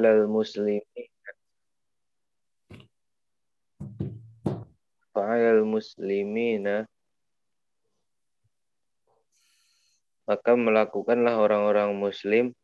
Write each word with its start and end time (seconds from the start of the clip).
alal 0.00 0.24
muslimin 0.24 1.08
fa'alal 5.12 5.64
muslimina 5.68 6.88
maka 10.24 10.56
melakukanlah 10.56 11.36
orang-orang 11.36 11.92
muslim 11.92 12.56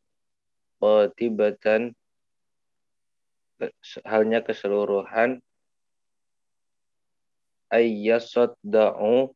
qatibatan 0.79 1.93
halnya 4.07 4.41
keseluruhan. 4.47 5.43
Ayyasadda'u 7.69 9.29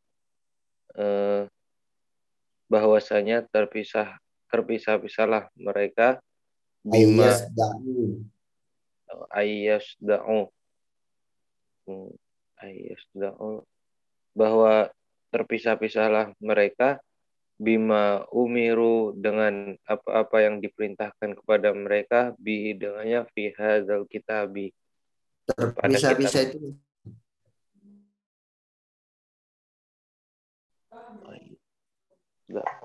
eh, 0.97 1.45
bahwasanya 2.65 3.45
terpisah 3.53 4.17
terpisah-pisahlah 4.49 5.53
mereka 5.53 6.17
bima 6.83 7.31
ayyasda'u. 9.31 10.51
Hmm, 11.87 12.11
ayyasda'u. 12.59 13.63
Bahwa 14.35 14.91
terpisah-pisahlah 15.31 16.35
mereka 16.43 17.01
bima 17.57 18.25
umiru 18.33 19.15
dengan 19.15 19.77
apa-apa 19.87 20.43
yang 20.43 20.59
diperintahkan 20.59 21.37
kepada 21.39 21.71
mereka 21.71 22.35
bi 22.41 22.75
dengannya 22.75 23.23
fi 23.31 23.53
hadzal 23.55 24.03
kitabi. 24.09 24.75
Terpisah-pisah 25.47 26.41
itu. 26.49 26.75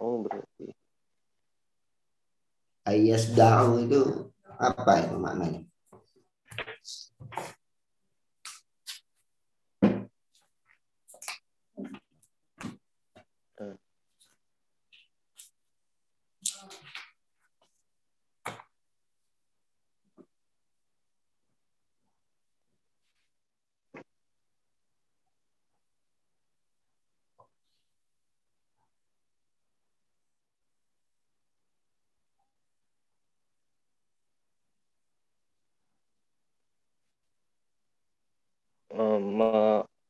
Oh 0.01 0.25
berarti 0.25 0.78
ayas 2.89 3.25
da'u 3.37 3.85
itu 3.85 4.01
apa 4.57 4.93
itu 5.05 5.17
maknanya 5.21 5.61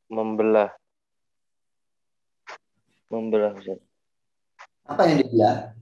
membelah 0.09 0.73
membelah 3.29 3.53
Ustaz. 3.53 3.77
Apa 4.89 5.05
yang 5.05 5.21
dibelah? 5.21 5.77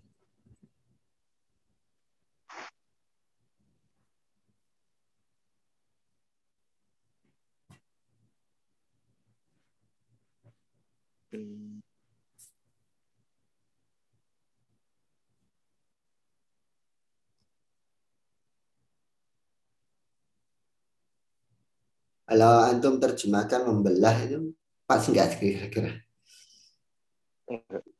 Kalau 22.28 22.59
antum 22.67 23.00
terjemahkan 23.00 23.64
membelah 23.64 24.11
itu 24.20 24.52
pas 24.84 25.00
enggak 25.08 25.39
kira-kira? 25.39 26.07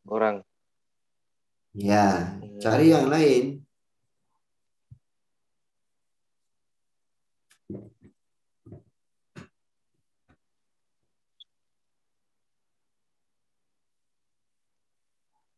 Orang. 0.08 0.44
Ya, 1.78 2.36
cari 2.60 2.92
yang 2.92 3.08
lain. 3.08 3.64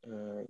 Hmm. 0.05 0.45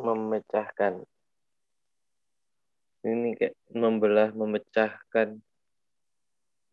Memecahkan. 0.00 1.04
Ini 3.00 3.32
kayak 3.36 3.56
membelah 3.72 4.28
memecahkan 4.36 5.40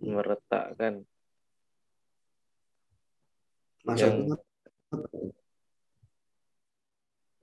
meretakkan. 0.04 1.08
Maksudnya 3.88 4.36
yang 4.36 4.36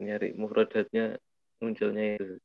nyari 0.05 0.37
mufradatnya 0.37 1.17
munculnya 1.63 2.21
itu. 2.21 2.37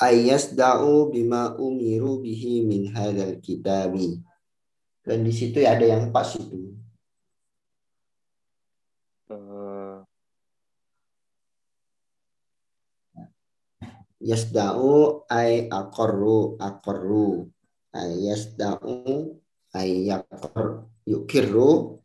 Ayas 0.00 0.50
da'u 0.50 1.12
bima 1.12 1.54
umiru 1.54 2.18
bihi 2.24 2.66
min 2.66 2.90
hadal 2.90 3.38
kitabi. 3.38 4.18
Dan 5.04 5.22
di 5.22 5.30
situ 5.30 5.60
ya 5.60 5.76
ada 5.76 5.84
yang 5.84 6.08
pas 6.10 6.32
itu. 6.34 6.72
Yasda'u 14.24 14.92
ay 15.28 15.68
aqarru 15.68 16.56
aqarru. 16.68 17.28
Ay 17.98 18.10
yasda'u 18.26 18.94
ay 19.78 19.90
yaqar 20.08 20.88
yukirru 21.10 22.00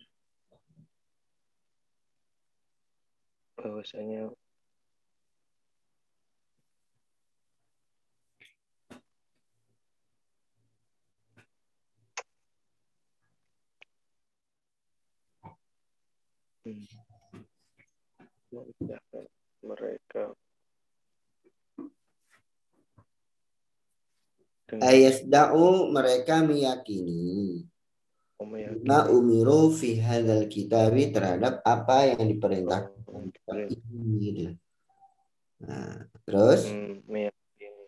bahwasanya 3.56 4.32
mereka 19.64 20.34
ayasda'u 24.78 25.90
mereka 25.90 26.46
meyakini 26.46 27.66
oh, 28.38 28.46
meyakini. 28.46 28.86
ma 28.86 29.06
umiru 29.10 29.74
fi 29.74 29.98
hadzal 29.98 30.46
kitabi 30.46 31.10
terhadap 31.10 31.58
apa 31.66 32.14
yang 32.14 32.24
diperintahkan 32.30 33.00
ini. 33.50 34.54
Nah, 35.60 36.06
terus 36.24 36.70
Hmm, 36.70 37.04
meyakini. 37.04 37.84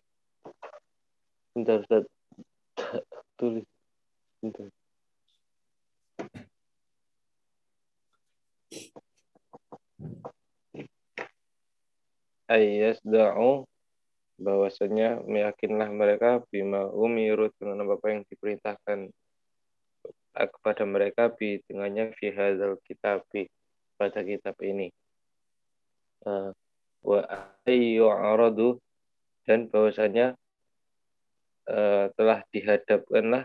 Bentar, 1.53 1.81
Ustaz. 1.81 2.05
Tulis. 3.37 3.65
Bentar. 4.41 4.72
Ayyasda'u 12.53 13.65
bahwasanya 14.37 15.25
meyakinlah 15.25 15.89
mereka 15.89 16.45
bima 16.53 16.85
umiru 16.93 17.49
dengan 17.57 17.89
apa 17.89 18.05
yang 18.13 18.21
diperintahkan 18.29 19.09
kepada 20.33 20.83
mereka 20.85 21.29
bi 21.33 21.61
dengannya 21.65 22.13
fi 22.17 22.29
hadzal 22.33 22.77
kitab 22.85 23.25
pada 23.97 24.19
kitab 24.21 24.57
ini. 24.61 24.89
Eh, 26.25 26.51
wa 27.03 27.21
ayyu'radu 27.65 28.77
dan 29.49 29.69
bahwasanya 29.69 30.37
eh, 31.69 32.05
telah 32.13 32.39
dihadapkanlah 32.49 33.43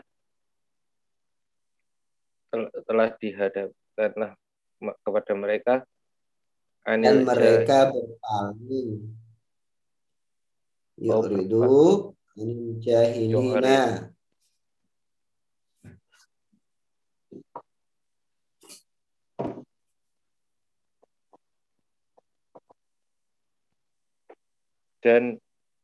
tel- 2.48 2.72
telah 2.86 3.08
dihadapkanlah 3.18 4.32
kepada 4.78 5.32
mereka 5.34 5.74
dan 6.88 7.04
anil 7.04 7.28
mereka 7.28 7.92
berpaling. 7.92 9.12
Oh, 11.04 11.20
yuridu 11.20 12.16
anil 12.32 12.80
jahilina. 12.80 14.08
Dan 25.04 25.36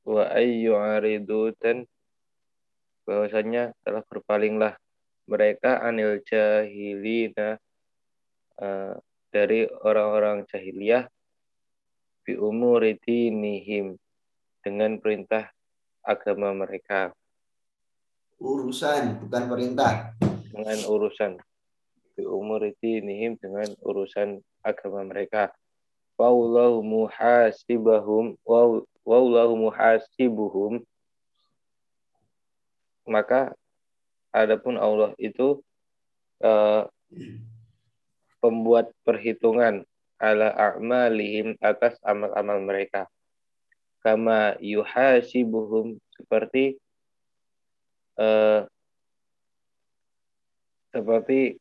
wa 0.08 0.24
ayyu'aridu 0.32 1.52
dan 1.60 1.84
bahwasanya 3.04 3.76
telah 3.84 4.00
berpalinglah 4.08 4.80
mereka 5.28 5.84
anil 5.84 6.18
jahilina 6.24 7.60
eh, 8.56 8.96
dari 9.34 9.66
orang-orang 9.82 10.46
jahiliyah 10.46 11.10
bi 12.22 12.38
umuri 12.38 12.94
dinihim 13.02 13.98
dengan 14.62 15.02
perintah 15.02 15.50
agama 16.06 16.54
mereka. 16.54 17.10
Urusan 18.38 19.26
bukan 19.26 19.44
perintah. 19.50 20.14
Dengan 20.54 20.78
urusan. 20.86 21.42
Bi 22.14 22.22
umuri 22.22 22.78
dinihim 22.78 23.34
dengan 23.42 23.66
urusan 23.82 24.38
agama 24.62 25.02
mereka. 25.02 25.50
Wallahu 26.14 26.86
muhasibahum 26.86 28.38
wa 28.46 28.86
wallahu 29.02 29.58
muhasibuhum. 29.66 30.86
Maka 33.04 33.52
adapun 34.30 34.78
Allah 34.78 35.12
itu 35.18 35.60
eh, 36.40 36.82
pembuat 38.44 38.92
perhitungan 39.08 39.88
ala 40.20 40.52
a'malihim 40.52 41.56
atas 41.64 41.96
amal-amal 42.04 42.60
mereka. 42.60 43.08
Kama 44.04 44.60
yuhasibuhum 44.60 45.96
seperti 46.12 46.76
eh, 48.20 48.60
seperti 50.92 51.56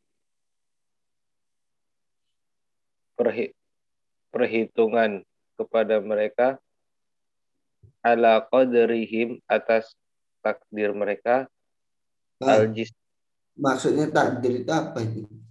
perhi- 3.16 3.56
perhitungan 4.28 5.24
kepada 5.56 6.04
mereka 6.04 6.60
ala 8.04 8.44
qadrihim 8.44 9.40
atas 9.48 9.96
takdir 10.44 10.92
mereka. 10.92 11.48
Ah, 12.44 12.60
al-jis 12.60 12.92
maksudnya 13.56 14.10
takdir 14.12 14.66
itu 14.66 14.68
apa 14.68 15.00
ini 15.00 15.43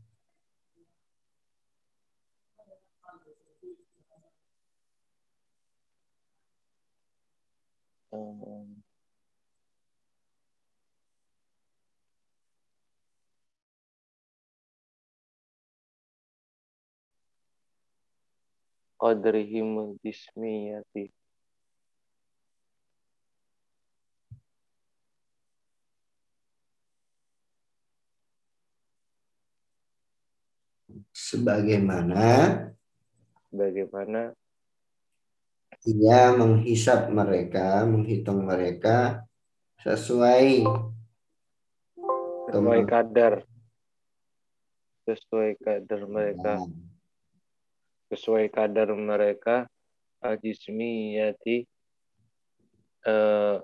qadrihim 19.03 19.99
jismiyati 19.99 21.03
sebagaimana 31.11 32.23
bagaimana 33.53 34.33
ia 35.85 36.33
menghisap 36.33 37.13
mereka 37.13 37.85
menghitung 37.85 38.41
mereka 38.47 39.27
sesuai 39.83 40.63
sesuai 42.53 42.81
kadar. 42.87 43.33
Sesuai 45.03 45.51
kadar 45.59 46.01
mereka. 46.07 46.53
Sesuai 48.07 48.45
kadar 48.47 48.93
mereka 48.95 49.67
al-jismiyati 50.23 51.67
eh, 53.03 53.57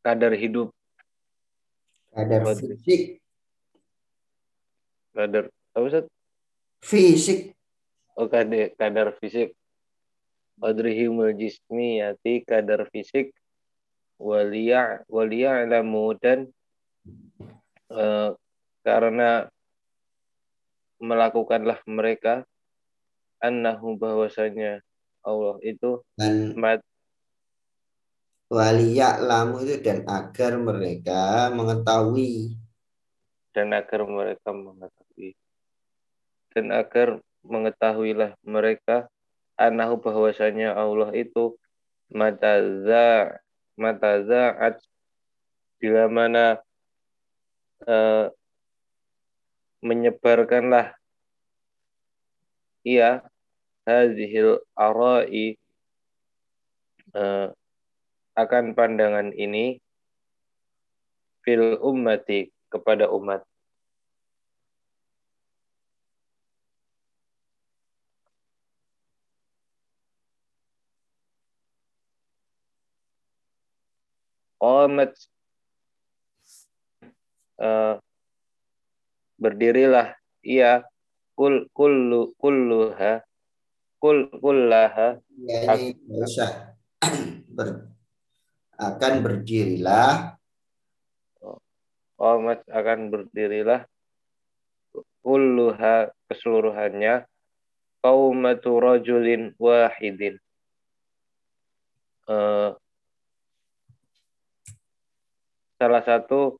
kadar 0.00 0.32
hidup. 0.32 0.72
Kadar 2.14 2.40
fisik. 2.56 3.20
Kadar 5.12 5.53
apa 5.74 5.84
Ustaz? 5.84 6.06
fisik 6.80 7.54
Oh, 8.14 8.30
kadar, 8.30 8.70
kadar 8.78 9.10
fisik. 9.18 9.58
Qadrihimul 10.62 11.34
jismiyati 11.34 12.46
kadar 12.46 12.86
fisik 12.94 13.34
waliya 14.22 15.02
waliya'lamu 15.10 16.14
dan 16.22 16.46
eh, 17.90 18.30
karena 18.86 19.50
melakukanlah 21.02 21.82
mereka 21.90 22.46
annahu 23.42 23.98
bahwasanya 23.98 24.78
Allah 25.26 25.58
itu 25.66 26.06
dan 26.14 26.54
mat 26.54 26.78
lamu 29.18 29.66
itu 29.66 29.82
dan 29.82 30.06
agar 30.06 30.54
mereka 30.54 31.50
mengetahui 31.50 32.54
dan 33.50 33.74
agar 33.74 34.06
mereka 34.06 34.54
mengetahui 34.54 35.03
dan 36.54 36.70
agar 36.70 37.18
mengetahuilah 37.44 38.38
mereka 38.46 39.10
anahu 39.58 40.00
bahwasanya 40.00 40.72
Allah 40.74 41.10
itu 41.12 41.58
mataza 42.08 43.38
matazaat 43.74 44.78
bila 45.82 46.06
mana 46.08 46.62
eh, 47.84 48.30
menyebarkanlah 49.84 50.96
ia 52.86 53.20
hadhil 53.84 54.62
arai 54.78 55.58
eh, 57.12 57.48
akan 58.34 58.64
pandangan 58.72 59.30
ini 59.36 59.78
fil 61.44 61.76
ummati 61.84 62.48
kepada 62.72 63.06
umat 63.12 63.44
qamat 74.64 75.12
eh, 77.60 77.94
berdirilah. 79.36 80.16
Ia 80.44 80.84
kul 81.36 81.68
kullu 81.76 82.32
kulluha 82.40 83.20
kul 84.00 84.28
kullaha. 84.40 85.20
Ya 85.44 85.76
ini 85.76 85.96
nggak 86.08 86.28
usah. 86.28 86.50
Ber- 87.56 87.92
akan 88.76 89.14
berdirilah. 89.24 90.36
Qamat 92.20 92.60
akan 92.68 92.98
berdirilah. 93.08 93.88
Kulluha 95.24 96.12
keseluruhannya. 96.28 97.24
Qaumatu 98.04 98.76
rajulin 98.76 99.56
wahidin. 99.56 100.36
Uh, 102.28 102.76
salah 105.84 106.00
satu 106.00 106.56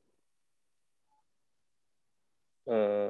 uh, 2.68 3.08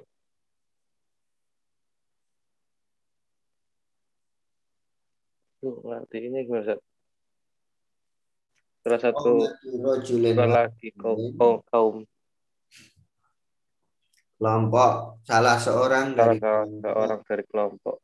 ngerti 5.65 6.19
ini 6.31 6.47
gimana 6.47 6.79
Salah 8.85 9.01
satu 9.01 9.43
lelaki 10.15 10.95
kaum, 10.95 11.35
kaum 11.67 12.05
kelompok 14.39 15.19
salah 15.27 15.57
seorang 15.59 16.13
salah 16.15 16.37
dari 16.37 16.79
seorang 16.85 17.21
dari 17.25 17.45
kelompok. 17.49 17.97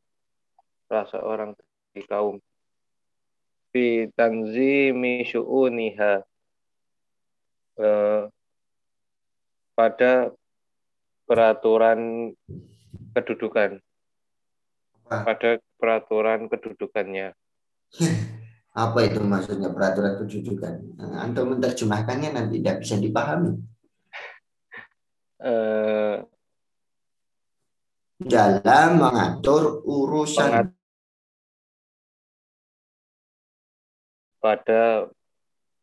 Salah 0.88 1.06
seorang 1.12 1.50
dari 1.54 2.02
kaum. 2.08 2.40
Fi 3.70 4.08
tanzimi 4.16 5.20
syu'uniha 5.22 6.29
eh, 7.80 8.22
pada 9.72 10.12
peraturan 11.24 12.30
kedudukan. 13.16 13.80
Pada 15.08 15.58
peraturan 15.80 16.46
kedudukannya. 16.46 17.32
Apa 18.70 19.02
itu 19.02 19.18
maksudnya 19.18 19.74
peraturan 19.74 20.22
kedudukan? 20.22 20.94
Antum 21.18 21.58
menerjemahkannya 21.58 22.30
nanti 22.30 22.62
tidak 22.62 22.86
bisa 22.86 22.94
dipahami. 23.02 23.58
Eh, 25.40 26.16
dalam 28.20 29.00
mengatur 29.00 29.80
urusan. 29.88 30.76
Pada 34.38 35.08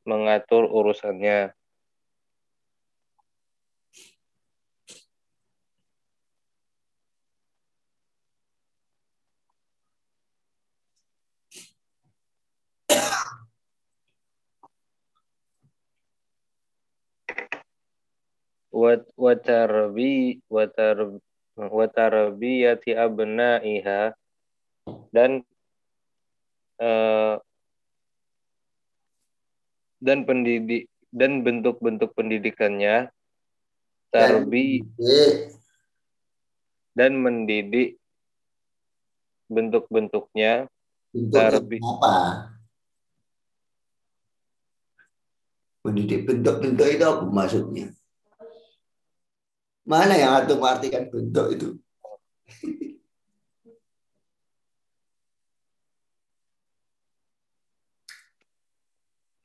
mengatur 0.05 0.69
urusannya. 0.69 1.56
Watarbi 18.71 20.43
watar 20.51 20.97
watarbiyati 21.55 22.91
abnaiha. 22.93 24.13
Dan 25.12 25.43
uh, 26.79 27.36
dan 30.00 30.24
pendidik 30.24 30.88
dan 31.12 31.41
bentuk-bentuk 31.43 32.13
pendidikannya. 32.13 33.09
Tarbi. 34.07 34.88
Dan 36.95 37.19
mendidik 37.19 38.00
bentuk-bentuknya. 39.51 40.71
Tarbi. 41.12 41.77
Apa? 41.83 42.15
Mendidik 45.83 46.27
bentuk-bentuk 46.27 46.88
itu 46.88 47.03
apa 47.03 47.24
maksudnya 47.31 47.88
mana 49.88 50.13
yang 50.20 50.34
atau 50.44 50.56
mengartikan 50.60 51.03
bentuk 51.08 51.48
itu? 51.56 51.67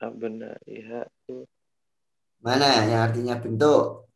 Benar 0.03 0.59
iya 0.67 1.07
mana 2.43 2.67
yang 2.91 3.01
artinya 3.07 3.35
bentuk? 3.39 4.11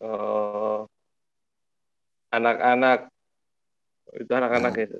Oh 0.00 0.88
anak-anak. 2.36 2.98
Itu 4.20 4.32
anak-anak 4.32 4.72
nah. 4.72 4.84
itu 4.84 4.98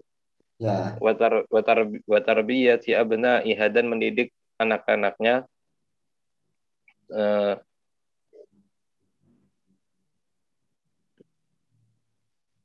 ya. 0.64 0.97
Watar 0.97 1.44
watar 1.52 1.85
watar 2.09 2.38
si 2.80 2.97
abna 2.97 3.44
ihadan 3.44 3.92
mendidik 3.92 4.33
anak-anaknya 4.56 5.44
uh, 7.12 7.61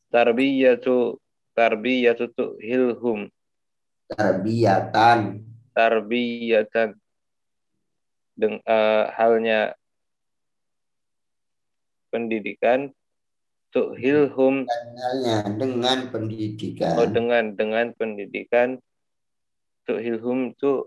tarbiyatu 0.08 1.20
tarbiyatu 1.52 2.56
hilhum 2.64 3.28
tarbiyatan. 4.10 5.46
Tarbiyatan. 5.78 6.98
Deng, 8.40 8.64
uh, 8.64 9.06
halnya 9.14 9.76
pendidikan 12.10 12.96
hilhum 13.74 14.66
halnya 14.66 15.46
dengan 15.46 16.10
pendidikan. 16.10 16.98
Oh 16.98 17.10
dengan 17.10 17.54
dengan 17.54 17.94
pendidikan. 17.94 18.82
Hilhum 19.90 20.54
itu 20.54 20.86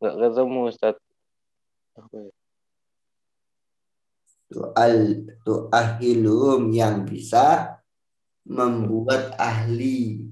nggak 0.00 0.16
ketemu 0.20 0.60
Ustaz. 0.68 0.96
Apa 1.96 2.16
ya? 2.28 2.32
Tu'al 4.48 4.96
tu'ahilum 5.44 6.72
yang 6.72 7.04
bisa 7.04 7.76
membuat 8.44 9.36
ahli 9.36 10.28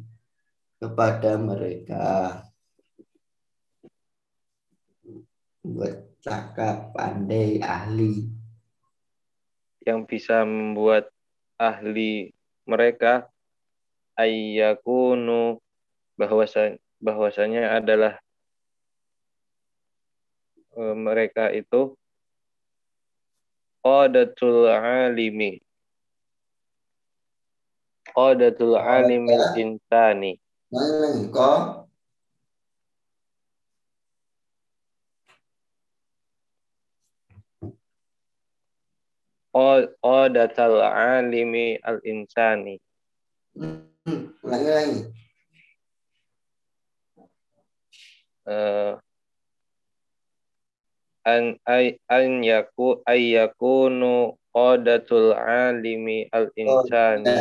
kepada 0.76 1.40
mereka. 1.40 2.40
Buat 5.64 6.21
cakap 6.21 6.92
pandai 6.92 7.61
ahli. 7.64 8.28
Yang 9.88 10.00
bisa 10.04 10.45
membuat 10.45 11.15
ahli 11.56 12.32
mereka 12.68 13.28
ayyakunu 14.16 15.60
bahwasanya 16.16 16.80
bahwasanya 16.96 17.76
adalah 17.76 18.16
e, 20.72 20.80
mereka 20.96 21.52
itu 21.52 21.92
qadatul 23.84 24.66
alimi. 24.72 25.60
Qadatul 28.16 28.80
alimil 28.80 29.44
insani. 29.60 30.40
Qadatul 39.56 40.84
alimi 40.84 41.80
al 41.80 42.04
insani. 42.04 42.76
Lagi 44.44 44.68
lagi. 44.68 44.98
Uh, 48.46 48.94
an 51.26 51.58
ay 51.66 51.98
an 52.06 52.46
yaku 52.46 53.02
ayyakunu 53.02 54.38
qadatul 54.54 55.34
alimi 55.34 56.30
al 56.30 56.46
insani 56.54 57.34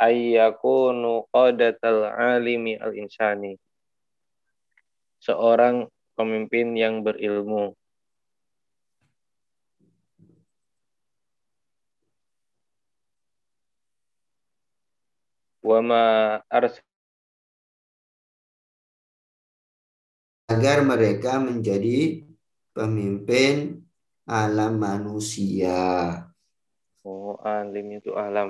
ayyakunu 0.00 1.28
qadatul 1.28 2.08
alimi 2.08 2.80
al 2.80 2.96
insani 2.96 3.60
seorang 5.20 5.84
pemimpin 6.16 6.72
yang 6.72 7.04
berilmu 7.04 7.76
wama 15.70 16.00
ars 16.56 16.74
agar 20.50 20.82
mereka 20.82 21.38
menjadi 21.38 22.26
pemimpin 22.74 23.86
alam 24.26 24.82
manusia. 24.82 25.78
Oh, 27.06 27.38
alim 27.46 27.86
itu 27.98 28.10
alam. 28.18 28.48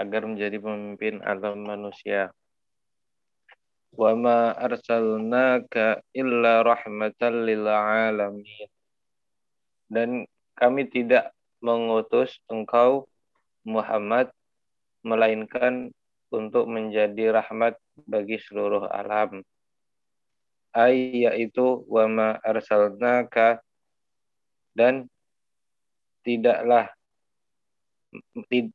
Agar 0.00 0.24
menjadi 0.24 0.56
pemimpin 0.56 1.20
alam 1.20 1.60
manusia 1.60 2.32
wa 3.92 4.16
ma 4.16 4.56
arsalnaka 4.56 6.00
illa 6.16 6.64
rahmatan 6.64 7.44
lil 7.44 7.68
alamin 7.68 8.68
dan 9.92 10.24
kami 10.56 10.88
tidak 10.88 11.34
mengutus 11.60 12.40
engkau 12.48 13.04
Muhammad 13.66 14.32
melainkan 15.04 15.92
untuk 16.30 16.70
menjadi 16.70 17.34
rahmat 17.34 17.74
bagi 18.06 18.38
seluruh 18.38 18.86
alam. 18.86 19.42
Ay 20.70 21.26
yaitu 21.26 21.82
wa 21.90 22.06
ma 22.06 22.28
arsalnaka 22.46 23.58
dan 24.78 25.10
tidaklah 26.22 26.86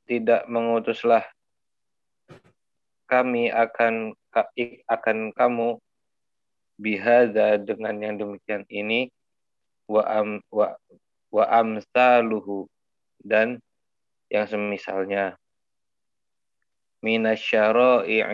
tidak 0.08 0.48
mengutuslah 0.48 1.24
kami 3.06 3.54
akan 3.54 4.18
akan 4.89 5.18
kamu 5.32 5.77
bihada 6.75 7.56
dengan 7.62 7.96
yang 8.01 8.15
demikian 8.20 8.68
ini 8.68 9.08
wa 9.88 10.04
am 10.04 10.42
wa 10.51 10.75
wa 11.32 11.46
amsaluhu 11.48 12.68
dan 13.22 13.62
yang 14.30 14.48
semisalnya. 14.50 15.38
Minasyara'i 17.06 18.25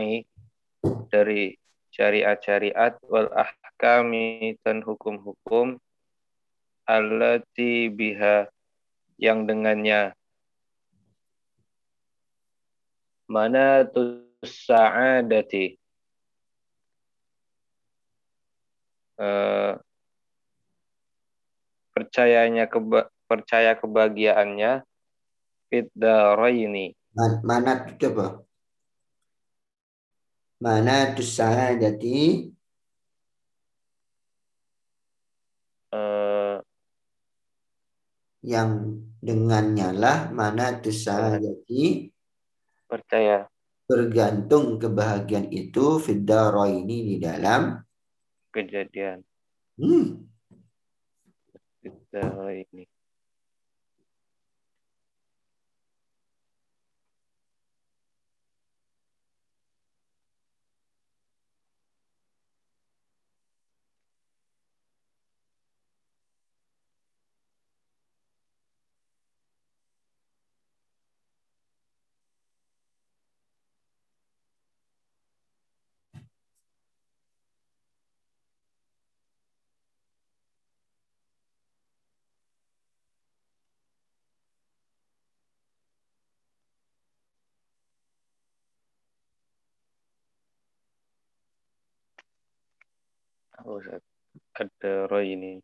dari 1.11 1.59
syariat-syariat 1.91 2.95
wal 3.03 3.27
ahkami 3.35 4.55
dan 4.63 4.79
hukum-hukum 4.79 5.75
allati 6.87 7.91
biha 7.91 8.47
yang 9.19 9.43
dengannya 9.43 10.15
mana 13.31 13.87
sa'adati. 14.43 15.79
Uh, 19.21 19.77
percayanya 21.93 22.65
keba 22.65 23.07
percaya 23.29 23.77
kebahagiaannya 23.77 24.81
fit 25.69 25.87
ini 26.49 26.97
mana 27.45 27.85
coba 28.01 28.41
mana 30.57 31.13
sa'adati. 31.15 32.49
Uh, 35.91 36.57
yang 38.41 38.97
dengannya 39.21 39.91
lah 39.93 40.33
mana 40.33 40.81
sa'adati 40.81 42.10
percaya 42.91 43.47
bergantung 43.87 44.75
kebahagiaan 44.75 45.47
itu 45.47 45.99
fidaro 46.03 46.67
ini 46.67 47.15
di 47.15 47.15
dalam 47.23 47.79
kejadian. 48.51 49.23
Hmm. 49.79 50.27
Ini. 52.11 52.83
Oh, 93.61 93.77
ada 94.57 94.91
Roy 95.05 95.37
ini. 95.37 95.61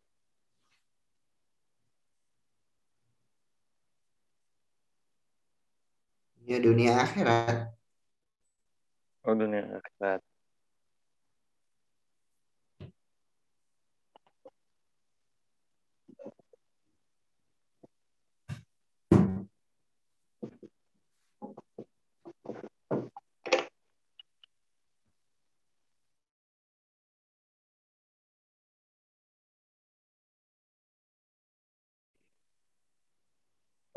Ya 6.48 6.62
dunia 6.62 7.04
akhirat. 7.04 7.74
Oh 9.26 9.36
dunia 9.36 9.82
akhirat. 9.82 10.27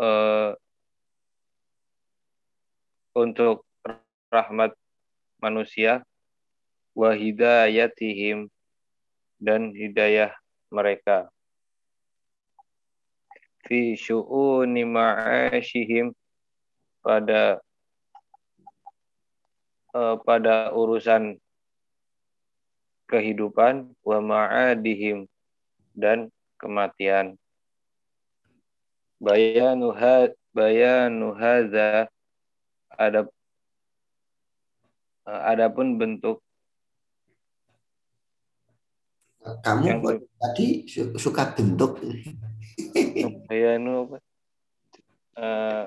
Uh, 0.00 0.56
untuk 3.12 3.68
rahmat 4.32 4.72
manusia 5.42 6.00
wa 6.96 7.12
hidayatihim 7.12 8.48
dan 9.36 9.72
hidayah 9.76 10.32
mereka. 10.72 11.28
Fi 13.68 13.94
syu'uni 13.94 14.88
ma'ashihim 14.88 16.16
pada 17.04 17.60
uh, 19.94 20.16
pada 20.24 20.72
urusan 20.74 21.38
kehidupan 23.10 23.90
wa 24.06 24.18
ma'adihim 24.22 25.26
dan 25.98 26.30
kematian 26.60 27.34
bayanu 29.20 29.92
had 29.92 30.32
bayanu 30.56 31.36
hadza 31.36 32.08
ada 32.96 33.28
adapun 35.28 36.00
bentuk 36.00 36.40
kamu 39.60 39.82
yang 39.84 40.00
tadi 40.40 40.88
suka 41.20 41.52
bentuk 41.52 42.00
bayanu 43.48 44.08
apa 44.08 44.16
uh, 45.40 45.84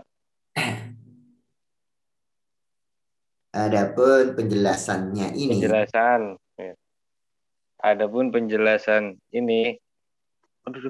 Adapun 3.54 4.34
penjelasannya 4.34 5.38
ini. 5.38 5.62
Penjelasan. 5.62 6.42
Ya. 6.58 6.74
Adapun 7.86 8.34
penjelasan 8.34 9.22
ini. 9.30 9.78
Aduh, 10.66 10.90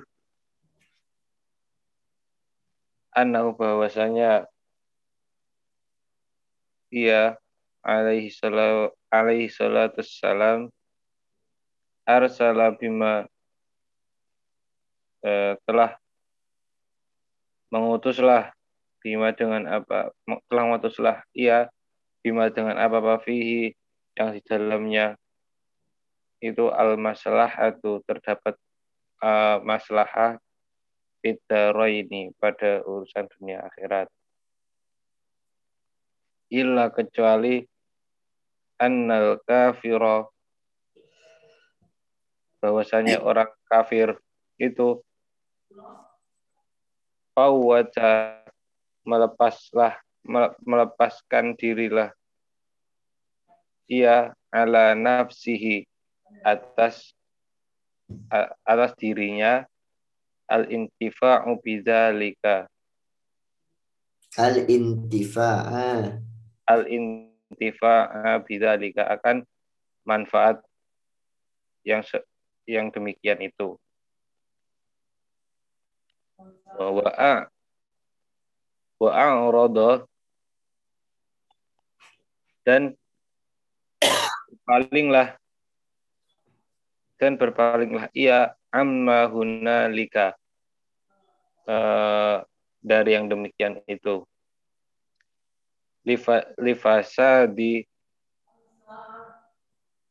annahu 3.14 3.54
bahwasanya 3.58 4.46
ia 6.94 7.38
alaihi 7.82 8.30
salatu 8.30 8.94
alaihi 9.10 9.50
salatu 9.50 10.02
salam 10.06 10.70
arsala 12.06 12.74
bima 12.76 13.26
eh, 15.26 15.56
telah 15.66 15.98
mengutuslah 17.74 18.54
bima 19.02 19.34
dengan 19.34 19.66
apa 19.66 20.14
telah 20.48 20.64
mengutuslah 20.70 21.18
ia 21.34 21.72
bima 22.24 22.48
dengan 22.48 22.80
apa 22.80 23.04
apa 23.04 23.20
fihi 23.20 23.76
yang 24.16 24.32
di 24.32 24.42
dalamnya. 24.48 25.20
Itu 26.40 26.72
al 26.72 26.96
masalah 26.96 27.52
atau 27.52 28.00
terdapat 28.04 28.56
uh, 29.24 29.60
maslahah 29.64 30.40
ini 31.24 32.36
pada 32.36 32.84
urusan 32.84 33.26
dunia 33.40 33.64
akhirat. 33.64 34.12
Illa 36.52 36.92
kecuali 36.92 37.64
annal 38.78 39.40
kafiro 39.48 40.36
bahwasanya 42.60 43.24
orang 43.24 43.50
kafir 43.72 44.20
itu 44.60 45.00
fawwaja 47.34 48.44
melepaslah 49.08 49.98
melepaskan 50.64 51.56
dirilah. 51.60 52.12
Ia 53.88 54.32
ala 54.52 54.96
nafsihi 54.96 55.84
atas 56.44 57.12
atas 58.64 58.92
dirinya 58.96 59.68
al-intifa'u 60.48 61.60
bidzalika. 61.62 62.68
Al-intifa'a. 64.34 66.20
Al-intifa'a 66.66 68.42
bidzalika 68.44 69.06
akan 69.20 69.46
manfaat 70.08 70.64
yang 71.84 72.02
yang 72.64 72.88
demikian 72.90 73.44
itu. 73.44 73.76
Bahwa 76.74 77.08
wa 78.98 79.12
a'rada 79.12 80.08
dan 82.64 82.96
palinglah 84.64 85.36
dan 87.24 87.40
berpalinglah 87.40 88.12
ia 88.12 88.52
amma 88.68 89.32
hunalika. 89.32 90.36
Uh, 91.64 92.44
dari 92.84 93.16
yang 93.16 93.32
demikian 93.32 93.80
itu. 93.88 94.28
Lifasa 96.60 97.48
di 97.48 97.88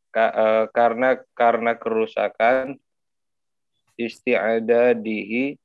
ka, 0.08 0.32
uh, 0.32 0.64
karena 0.72 1.20
karena 1.36 1.76
kerusakan 1.76 2.80
isti'ada 4.00 4.96
dihi 4.96 5.60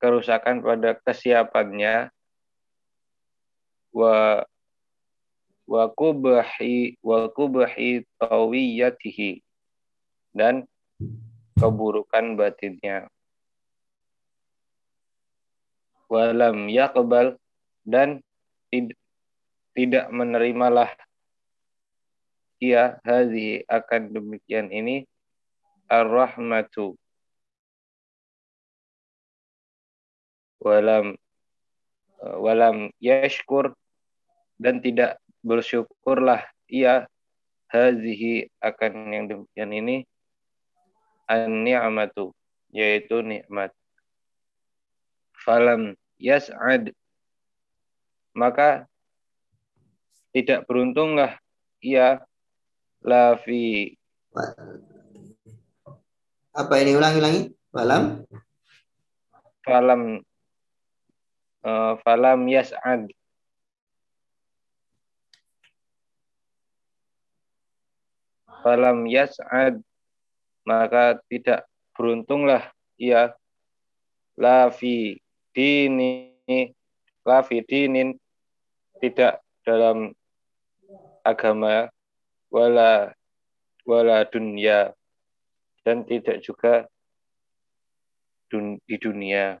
kerusakan 0.00 0.64
pada 0.64 0.96
kesiapannya. 1.04 2.08
Wa 3.92 4.48
wa 5.64 5.88
kubhi 5.92 6.96
wa 7.00 7.28
kubhi 7.32 8.04
tawiyatihi. 8.20 9.40
Dan 10.34 10.66
keburukan 11.56 12.34
batinnya. 12.34 13.06
Walam 16.10 16.68
yakbal 16.68 17.40
dan 17.86 18.20
tid, 18.68 18.92
tidak 19.72 20.10
menerimalah 20.10 20.90
ia. 22.58 22.98
Hadhi 23.06 23.62
akan 23.66 24.10
demikian 24.12 24.68
ini. 24.74 25.06
Ar-rahmatu. 25.86 26.98
Walam 30.64 31.14
walam 32.24 32.88
yashkur 33.04 33.76
dan 34.56 34.80
tidak 34.80 35.20
bersyukurlah. 35.44 36.40
Ia 36.72 37.04
hazihi 37.68 38.48
akan 38.64 39.12
yang 39.12 39.24
demikian 39.28 39.70
ini 39.70 39.96
an-ni'matu 41.28 42.32
yaitu 42.72 43.20
nikmat. 43.20 43.70
Falam 45.36 45.94
yas'ad. 46.16 46.90
Maka 48.34 48.88
tidak 50.34 50.66
beruntunglah 50.66 51.38
ia 51.78 52.18
lafi 53.04 53.94
apa 56.54 56.74
ini? 56.82 56.98
Ulangi 56.98 57.18
ulangi 57.22 57.40
falam? 57.70 58.02
Falam 59.62 60.00
uh, 61.62 61.92
falam 62.02 62.40
yas'ad 62.50 63.06
falam 68.64 69.04
yas'ad. 69.04 69.84
Maka 70.64 71.20
tidak 71.28 71.68
beruntunglah 71.92 72.72
ia 72.96 73.36
lafi 74.40 75.20
dini 75.52 76.72
lafi 77.20 77.60
dinin 77.68 78.16
tidak 78.98 79.44
dalam 79.60 80.16
agama 81.20 81.92
wala 82.48 83.12
wala 83.84 84.24
dunia 84.24 84.96
dan 85.84 86.08
tidak 86.08 86.40
juga 86.40 86.88
dun, 88.48 88.80
di 88.88 88.96
dunia. 88.96 89.60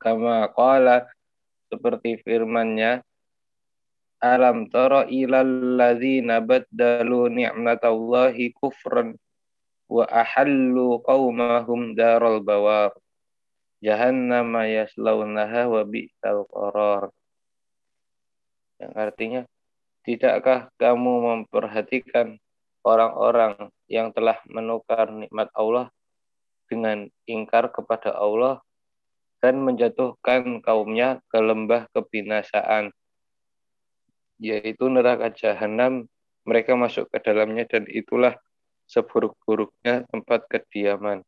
Kama 0.00 0.48
qala 0.56 1.04
seperti 1.68 2.22
firman-Nya 2.24 3.04
alam 4.18 4.66
tara 4.66 5.06
ilal 5.06 5.78
ladzina 5.78 6.42
baddalu 6.42 7.30
ni'matallahi 7.42 8.50
kufran 8.58 9.14
wa 9.86 10.04
ahallu 10.10 10.98
qaumahum 11.06 11.94
daral 11.94 12.42
bawar. 12.42 12.92
Jahannam 13.78 14.58
yaslaunaha 14.58 15.70
wa 15.70 15.86
bi'sal 15.86 16.42
qarar. 16.50 17.14
Yang 18.82 18.92
artinya 18.98 19.42
tidakkah 20.02 20.70
kamu 20.82 21.12
memperhatikan 21.22 22.42
orang-orang 22.82 23.70
yang 23.86 24.10
telah 24.10 24.38
menukar 24.50 25.10
nikmat 25.14 25.46
Allah 25.54 25.94
dengan 26.66 27.06
ingkar 27.30 27.70
kepada 27.70 28.14
Allah 28.18 28.62
dan 29.38 29.62
menjatuhkan 29.62 30.58
kaumnya 30.58 31.22
ke 31.30 31.38
lembah 31.38 31.86
kebinasaan 31.94 32.90
yaitu 34.38 34.86
neraka 34.86 35.30
jahanam 35.34 36.06
mereka 36.46 36.78
masuk 36.78 37.10
ke 37.12 37.18
dalamnya 37.20 37.68
dan 37.68 37.84
itulah 37.90 38.38
seburuk-buruknya 38.88 40.08
tempat 40.08 40.48
kediaman. 40.48 41.20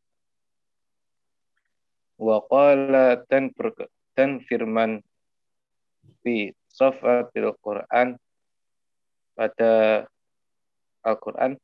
Wa 2.17 2.41
qala 2.49 3.21
dan, 3.29 3.53
dan 4.17 4.41
firman 4.41 5.05
fi 6.25 6.57
safatil 6.73 7.53
Quran 7.61 8.17
pada 9.37 10.05
Al-Quran 11.05 11.61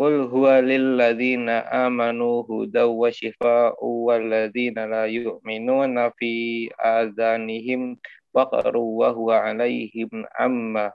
Qul 0.00 0.32
huwa 0.32 0.64
lilladzina 0.64 1.68
amanu 1.68 2.40
hudaw 2.48 2.88
wa 2.88 3.12
shifa'u 3.12 4.08
walladzina 4.08 4.88
la 4.88 5.04
yu'minuna 5.04 6.08
fi 6.16 6.72
azanihim 6.72 8.00
waqaru 8.34 8.84
wa 9.00 9.08
huwa 9.16 9.36
alaihim 9.48 10.24
amma 10.38 10.92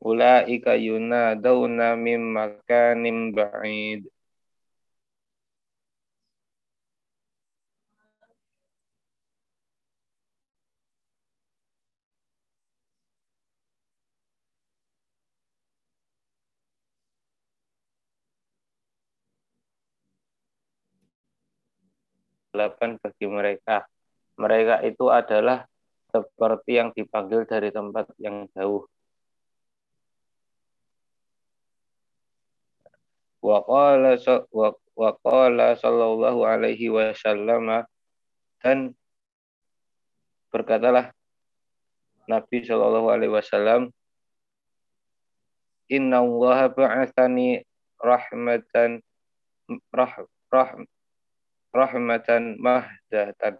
ulaika 0.00 0.74
yunadawna 0.76 1.96
min 1.96 2.20
makanin 2.34 3.32
ba'id. 3.36 4.06
bagi 22.56 23.26
mereka. 23.28 23.84
Mereka 24.40 24.84
itu 24.88 25.08
adalah 25.12 25.68
seperti 26.24 26.78
yang 26.80 26.88
dipanggil 26.96 27.44
dari 27.44 27.68
tempat 27.74 28.08
yang 28.16 28.46
jauh. 28.54 28.86
Wa 33.44 33.62
qala 33.62 34.16
wa 34.96 35.10
qala 35.20 35.76
sallallahu 35.76 36.40
alaihi 36.48 36.88
wasallam 36.88 37.84
dan 38.64 38.96
berkatalah 40.48 41.12
Nabi 42.26 42.64
sallallahu 42.64 43.12
alaihi 43.12 43.30
wasallam 43.30 43.92
Inna 45.86 46.18
Allah 46.18 46.66
ba'athani 46.74 47.62
rahmatan 48.02 48.98
rah, 49.94 50.14
rah, 50.50 50.70
rahmatan 51.70 52.58
mahdatan. 52.58 53.54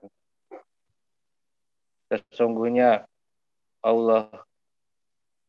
Sesungguhnya 2.06 3.02
Allah 3.82 4.30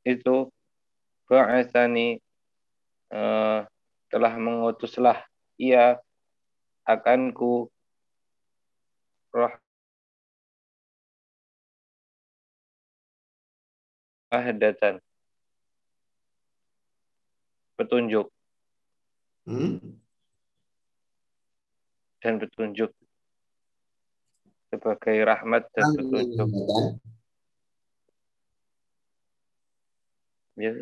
itu 0.02 0.50
ba'athani 1.30 2.18
uh, 3.14 3.68
telah 4.10 4.34
mengutuslah 4.40 5.22
ia 5.60 6.00
akanku 6.88 7.70
rah 9.36 9.60
mahdatan 14.32 15.00
petunjuk. 17.78 18.28
Hmm? 19.48 19.80
dan 22.28 22.42
petunjuk 22.42 22.92
sebagai 24.68 25.18
rahmat 25.24 25.64
dan 25.72 25.88
petunjuk. 25.96 26.50
Ya, 30.58 30.74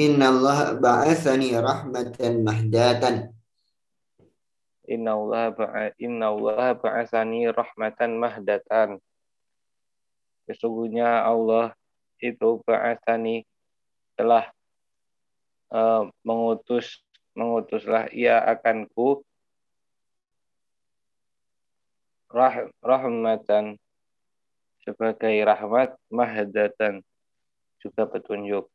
Inna 0.00 0.32
Allah 0.32 0.80
ba'athani 0.80 1.52
rahmatan 1.60 2.40
mahdatan. 2.40 3.36
Inna 4.88 5.12
Allah 5.12 5.52
ba'a 5.52 5.92
Inna 6.00 6.32
Allah 6.32 6.72
ba'athani 6.72 7.52
rahmatan 7.52 8.16
mahdatan. 8.16 8.96
Sesungguhnya 10.48 11.20
Allah 11.20 11.76
itu 12.16 12.64
ba'athani 12.64 13.44
telah 14.16 14.48
uh, 15.68 16.08
mengutus 16.24 17.04
mengutuslah 17.40 18.12
ia 18.12 18.36
akanku 18.44 19.24
rah, 22.28 22.68
rahmatan 22.84 23.80
sebagai 24.84 25.32
rahmat 25.48 25.96
mahdatan 26.12 27.00
juga 27.80 28.04
petunjuk. 28.04 28.68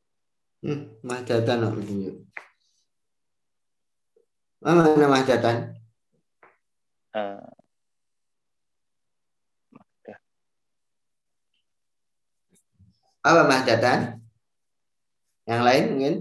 Hmm, 0.65 0.97
mahdatan 1.05 1.69
petunjuk. 1.77 2.25
Mana 4.65 5.05
mahdatan? 5.05 5.77
Uh, 7.13 7.45
apa 13.21 13.41
mahdatan? 13.45 13.99
Yang 15.45 15.61
lain 15.61 15.83
mungkin? 15.93 16.15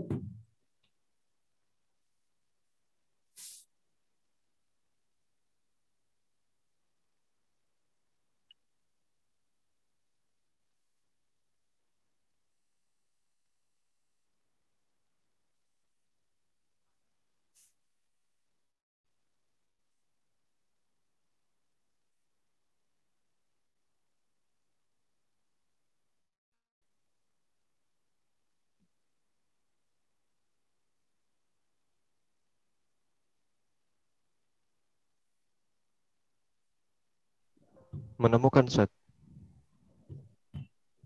Menemukan 38.24 38.64
set. 38.72 38.88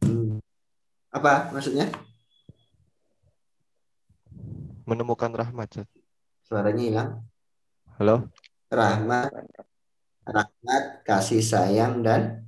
Hmm. 0.07 0.39
Apa 1.11 1.51
maksudnya? 1.51 1.91
Menemukan 4.87 5.35
rahmat 5.35 5.83
set. 5.83 5.89
Suaranya 6.47 6.85
hilang. 6.87 7.11
Halo? 7.99 8.31
Rahmat, 8.71 9.35
rahmat, 10.23 10.85
kasih 11.03 11.43
sayang 11.43 12.07
dan 12.07 12.47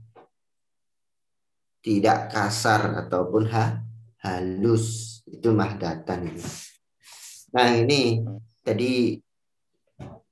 tidak 1.83 2.31
kasar 2.31 2.95
ataupun 3.03 3.51
ha, 3.51 3.83
halus 4.23 5.19
itu 5.27 5.51
mahdatan 5.51 6.31
ini. 6.31 6.45
Nah 7.51 7.69
ini 7.75 8.23
tadi 8.63 9.19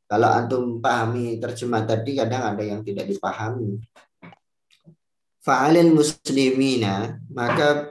kalau 0.07 0.31
antum 0.31 0.79
pahami 0.79 1.43
terjemah 1.43 1.83
tadi 1.83 2.15
kadang 2.15 2.55
ada 2.55 2.63
yang 2.63 2.81
tidak 2.87 3.11
dipahami 3.11 3.83
fa'alil 5.49 5.97
muslimina 5.97 7.17
maka 7.33 7.89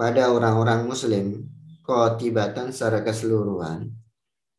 pada 0.00 0.32
orang-orang 0.32 0.88
muslim 0.88 1.44
kotibatan 1.84 2.72
secara 2.72 3.04
keseluruhan 3.04 3.92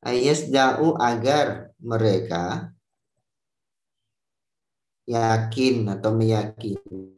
ayas 0.06 0.54
da'u 0.54 0.94
agar 1.02 1.74
mereka 1.82 2.70
yakin 5.10 5.90
atau 5.98 6.14
meyakini 6.14 7.10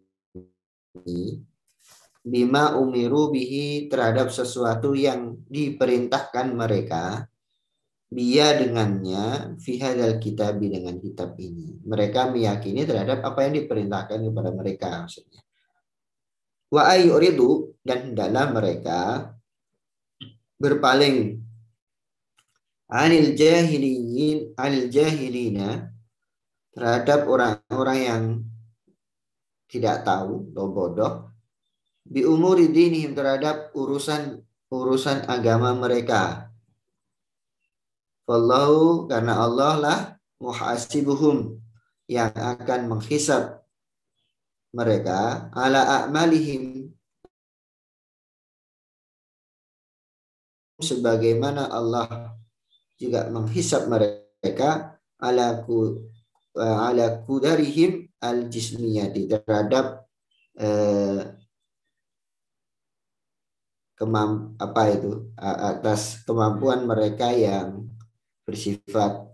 bima 2.24 2.80
umiru 2.80 3.28
bihi 3.28 3.92
terhadap 3.92 4.32
sesuatu 4.32 4.96
yang 4.96 5.36
diperintahkan 5.52 6.48
mereka 6.56 7.28
dia 8.12 8.60
dengannya 8.60 9.56
fihadal 9.56 10.20
kitab 10.20 10.60
dengan 10.60 11.00
kitab 11.00 11.40
ini. 11.40 11.80
Mereka 11.88 12.36
meyakini 12.36 12.84
terhadap 12.84 13.24
apa 13.24 13.48
yang 13.48 13.64
diperintahkan 13.64 14.20
kepada 14.20 14.52
mereka 14.52 15.08
maksudnya. 15.08 15.40
Wa 16.68 16.92
ayyuridu 16.92 17.80
dan 17.80 18.12
dalam 18.12 18.52
mereka 18.52 19.32
berpaling 20.60 21.40
anil 22.92 23.32
jahiliyin 23.32 24.60
anil 24.60 24.92
jahilina 24.92 25.88
terhadap 26.76 27.24
orang-orang 27.32 28.00
yang 28.04 28.24
tidak 29.72 30.04
tahu 30.04 30.52
atau 30.52 30.68
bodoh 30.68 31.14
bi 32.04 32.28
umuri 32.28 32.68
dinihim 32.68 33.16
terhadap 33.16 33.72
urusan 33.72 34.44
urusan 34.68 35.32
agama 35.32 35.72
mereka 35.72 36.51
Wallahu 38.32 39.12
karena 39.12 39.44
Allah 39.44 39.74
lah 39.76 40.00
muhasibuhum 40.40 41.60
yang 42.08 42.32
akan 42.32 42.88
menghisap 42.88 43.60
mereka 44.72 45.52
ala 45.52 46.08
a'malihim. 46.08 46.96
Sebagaimana 50.80 51.68
Allah 51.68 52.32
juga 52.96 53.28
menghisap 53.28 53.92
mereka 53.92 54.96
ala 55.20 55.68
ku 55.68 56.08
ala 56.56 57.20
kudarihim 57.28 58.08
al 58.24 58.48
jismiyati 58.48 59.28
terhadap 59.28 60.08
eh, 60.56 61.36
kemamp 64.00 64.56
apa 64.56 64.82
itu 64.88 65.30
atas 65.38 66.24
kemampuan 66.24 66.88
mereka 66.88 67.30
yang 67.30 67.91
bersifat 68.52 69.32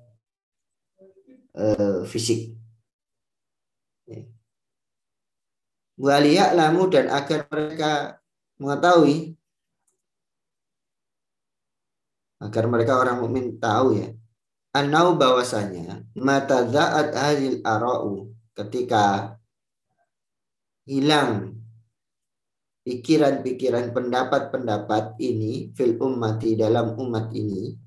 uh, 1.57 2.05
fisik. 2.05 2.53
lamu 6.53 6.85
dan 6.93 7.09
agar 7.09 7.49
mereka 7.49 8.21
mengetahui 8.61 9.33
agar 12.37 12.69
mereka 12.69 13.01
orang 13.01 13.17
mukmin 13.17 13.57
tahu 13.57 13.97
ya 13.97 14.13
anau 14.77 15.17
bahwasanya 15.17 16.05
mata 16.13 16.69
zaat 16.69 17.17
hadil 17.17 17.65
arau 17.65 18.29
ketika 18.53 19.33
hilang 20.85 21.57
pikiran-pikiran 22.85 23.89
pendapat-pendapat 23.89 25.17
ini 25.17 25.73
fil 25.73 25.97
ummati 25.97 26.53
dalam 26.53 26.93
umat 26.93 27.33
ini 27.33 27.86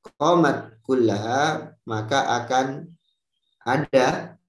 Qomat 0.00 0.80
kullaha 0.80 1.76
maka 1.84 2.24
akan 2.40 2.88
ada 3.64 4.40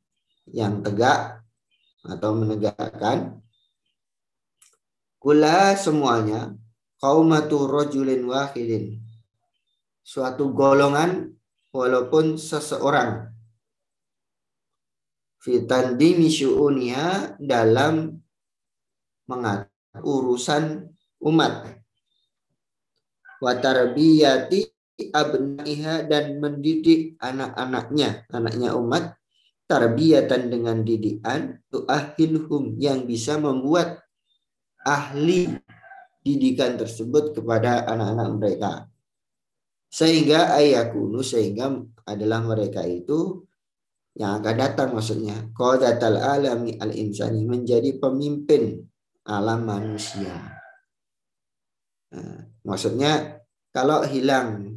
yang 0.48 0.80
tegak 0.80 1.44
atau 2.08 2.32
menegakkan. 2.34 3.44
Kula 5.22 5.78
semuanya 5.78 6.56
qaumatu 6.98 7.70
rajulin 7.70 8.26
wahidin. 8.26 8.98
Suatu 10.02 10.50
golongan 10.56 11.36
walaupun 11.70 12.40
seseorang. 12.40 13.30
Fitandimi 15.42 16.30
syu'uniha 16.30 17.38
dalam 17.42 18.18
mengatur 19.26 19.72
urusan 20.00 20.90
umat. 21.26 21.70
Wa 23.42 23.58
tarbiyati 23.58 24.81
abnaiha 25.00 26.06
dan 26.06 26.38
mendidik 26.38 27.16
anak-anaknya, 27.18 28.28
anaknya 28.30 28.76
umat 28.78 29.16
tarbiyatan 29.66 30.52
dengan 30.52 30.84
didikan 30.84 31.58
tuahilhum 31.72 32.76
yang 32.76 33.08
bisa 33.08 33.40
membuat 33.40 34.04
ahli 34.84 35.56
didikan 36.22 36.76
tersebut 36.76 37.32
kepada 37.34 37.88
anak-anak 37.88 38.28
mereka. 38.36 38.72
Sehingga 39.92 40.56
ayakunu 40.56 41.24
sehingga 41.24 41.72
adalah 42.08 42.44
mereka 42.44 42.84
itu 42.84 43.44
yang 44.16 44.44
akan 44.44 44.56
datang 44.60 44.90
maksudnya 44.92 45.52
qadatal 45.56 46.20
alami 46.20 46.76
al 46.80 46.92
insani 46.92 47.48
menjadi 47.48 47.96
pemimpin 47.96 48.84
alam 49.24 49.64
manusia. 49.64 50.36
Nah, 52.12 52.44
maksudnya 52.68 53.40
kalau 53.72 54.04
hilang 54.04 54.71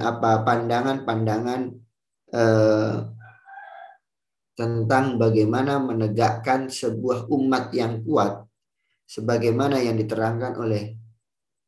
apa 0.00 0.30
pandangan-pandangan 0.42 1.62
eh, 2.34 2.94
tentang 4.58 5.16
bagaimana 5.16 5.78
menegakkan 5.80 6.68
sebuah 6.68 7.30
umat 7.30 7.72
yang 7.72 8.02
kuat 8.02 8.44
sebagaimana 9.06 9.80
yang 9.80 9.96
diterangkan 9.96 10.54
oleh 10.58 11.00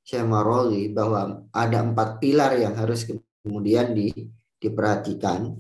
Syekh 0.03 0.27
Maroli 0.27 0.91
bahwa 0.91 1.47
ada 1.55 1.79
empat 1.83 2.19
pilar 2.19 2.59
yang 2.59 2.75
harus 2.75 3.07
kemudian 3.43 3.95
di, 3.95 4.11
diperhatikan. 4.59 5.55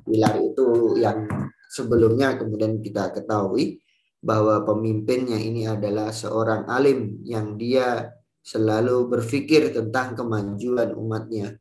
Pilar 0.00 0.34
itu 0.40 0.96
yang 0.96 1.28
sebelumnya 1.68 2.40
kemudian 2.40 2.80
kita 2.80 3.12
ketahui 3.12 3.80
bahwa 4.20 4.64
pemimpinnya 4.64 5.36
ini 5.36 5.68
adalah 5.68 6.12
seorang 6.12 6.68
alim 6.68 7.20
yang 7.24 7.56
dia 7.60 8.12
selalu 8.40 9.08
berpikir 9.08 9.70
tentang 9.70 10.16
kemajuan 10.16 10.96
umatnya. 10.96 11.56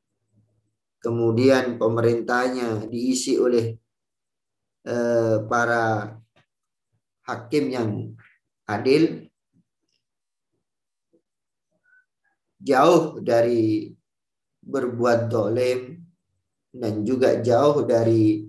Kemudian 1.00 1.80
pemerintahnya 1.80 2.88
diisi 2.92 3.40
oleh 3.40 3.76
eh, 4.84 5.38
para 5.48 6.16
hakim 7.24 7.66
yang 7.72 7.92
adil, 8.68 9.30
jauh 12.60 13.24
dari 13.24 13.96
berbuat 14.60 15.32
dolim 15.32 16.04
dan 16.76 17.02
juga 17.08 17.40
jauh 17.40 17.88
dari 17.88 18.44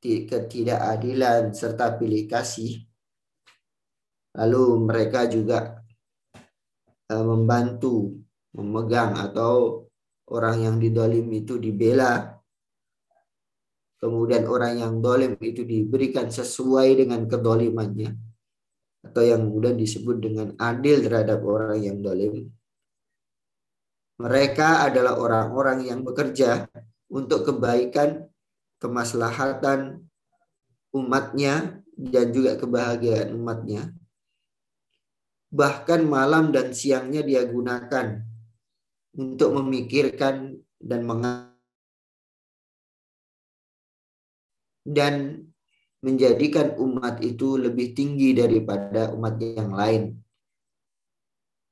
ketidakadilan 0.00 1.50
serta 1.50 1.98
pilih 1.98 2.30
kasih. 2.30 2.86
Lalu 4.38 4.64
mereka 4.86 5.26
juga 5.26 5.77
membantu 7.08 8.20
memegang 8.52 9.16
atau 9.16 9.84
orang 10.28 10.68
yang 10.68 10.76
didolim 10.76 11.24
itu 11.32 11.56
dibela. 11.56 12.36
Kemudian 13.98 14.46
orang 14.46 14.78
yang 14.78 14.94
dolim 15.02 15.34
itu 15.42 15.66
diberikan 15.66 16.30
sesuai 16.30 17.02
dengan 17.02 17.26
kedolimannya. 17.26 18.14
Atau 19.02 19.24
yang 19.24 19.48
kemudian 19.48 19.74
disebut 19.74 20.16
dengan 20.20 20.48
adil 20.60 21.02
terhadap 21.02 21.40
orang 21.42 21.80
yang 21.80 21.98
dolim. 21.98 22.46
Mereka 24.18 24.90
adalah 24.90 25.18
orang-orang 25.18 25.86
yang 25.86 26.02
bekerja 26.02 26.66
untuk 27.10 27.46
kebaikan, 27.46 28.26
kemaslahatan 28.82 30.02
umatnya, 30.94 31.82
dan 31.98 32.30
juga 32.30 32.54
kebahagiaan 32.58 33.34
umatnya 33.34 33.97
bahkan 35.48 36.04
malam 36.04 36.52
dan 36.52 36.76
siangnya 36.76 37.24
dia 37.24 37.44
gunakan 37.48 38.20
untuk 39.16 39.50
memikirkan 39.56 40.60
dan 40.78 41.00
dan 44.88 45.14
menjadikan 46.00 46.78
umat 46.78 47.20
itu 47.20 47.58
lebih 47.58 47.92
tinggi 47.92 48.32
daripada 48.32 49.10
umat 49.12 49.34
yang 49.42 49.74
lain. 49.74 50.02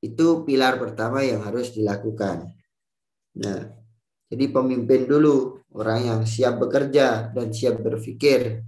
Itu 0.03 0.45
pilar 0.45 0.77
pertama 0.77 1.25
yang 1.25 1.41
harus 1.41 1.73
dilakukan. 1.73 2.53
Nah, 3.41 3.59
jadi 4.27 4.45
pemimpin 4.51 5.07
dulu 5.07 5.63
orang 5.73 5.99
yang 6.03 6.21
siap 6.27 6.59
bekerja 6.61 7.31
dan 7.31 7.55
siap 7.55 7.81
berpikir 7.81 8.61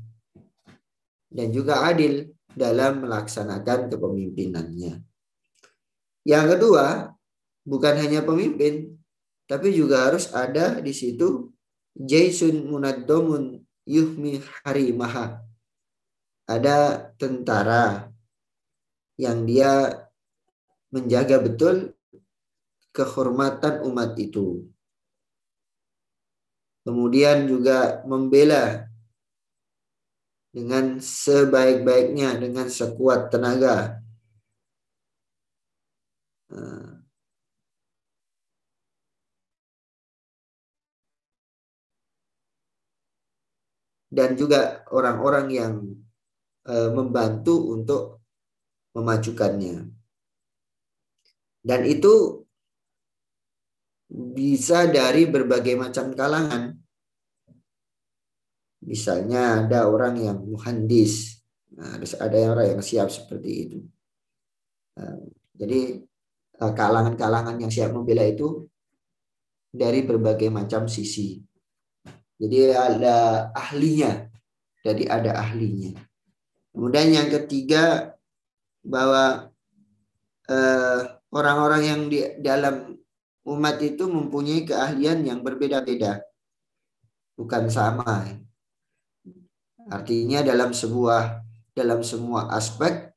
dan 1.30 1.48
juga 1.54 1.86
adil 1.86 2.32
dalam 2.54 3.06
melaksanakan 3.06 3.90
kepemimpinannya. 3.94 5.02
Yang 6.26 6.46
kedua, 6.56 7.14
bukan 7.66 7.96
hanya 7.98 8.26
pemimpin, 8.26 8.98
tapi 9.50 9.74
juga 9.74 10.10
harus 10.10 10.30
ada 10.34 10.78
di 10.82 10.94
situ 10.94 11.50
Jason 11.94 12.70
Munaddomun 12.70 13.62
Yuhmi 13.86 14.42
Harimaha. 14.66 15.42
Ada 16.50 17.10
tentara 17.18 18.10
yang 19.18 19.46
dia 19.46 19.94
menjaga 20.90 21.38
betul 21.38 21.94
kehormatan 22.90 23.86
umat 23.86 24.18
itu. 24.18 24.66
Kemudian 26.82 27.46
juga 27.46 28.02
membela 28.10 28.89
dengan 30.50 30.98
sebaik-baiknya, 30.98 32.38
dengan 32.42 32.68
sekuat 32.68 33.30
tenaga. 33.30 34.02
Dan 44.10 44.34
juga 44.34 44.82
orang-orang 44.90 45.48
yang 45.54 45.74
eh, 46.66 46.90
membantu 46.90 47.78
untuk 47.78 48.26
memajukannya. 48.98 49.86
Dan 51.62 51.82
itu 51.86 52.42
bisa 54.10 54.90
dari 54.90 55.30
berbagai 55.30 55.78
macam 55.78 56.18
kalangan 56.18 56.79
Misalnya 58.80 59.66
ada 59.68 59.92
orang 59.92 60.16
yang 60.20 60.40
muhandis, 60.40 61.44
nah, 61.76 62.00
ada 62.00 62.38
orang 62.48 62.68
yang 62.78 62.82
siap 62.84 63.12
seperti 63.12 63.52
itu. 63.68 63.80
Nah, 64.96 65.20
jadi 65.52 66.00
eh, 66.60 66.74
kalangan-kalangan 66.76 67.60
yang 67.60 67.72
siap 67.72 67.92
membela 67.92 68.24
itu 68.24 68.68
dari 69.70 70.02
berbagai 70.02 70.48
macam 70.48 70.88
sisi. 70.88 71.44
Jadi 72.40 72.72
ada 72.72 73.52
ahlinya, 73.52 74.32
jadi 74.80 75.04
ada 75.12 75.44
ahlinya. 75.44 75.92
Kemudian 76.72 77.12
yang 77.12 77.28
ketiga 77.28 78.16
bahwa 78.80 79.52
eh, 80.48 81.00
orang-orang 81.36 81.82
yang 81.84 82.02
di 82.08 82.20
dalam 82.40 82.96
umat 83.44 83.76
itu 83.84 84.08
mempunyai 84.08 84.64
keahlian 84.64 85.28
yang 85.28 85.40
berbeda-beda, 85.44 86.24
bukan 87.36 87.68
sama. 87.68 88.40
Artinya 89.90 90.46
dalam 90.46 90.70
sebuah 90.70 91.42
dalam 91.74 92.06
semua 92.06 92.54
aspek 92.54 93.10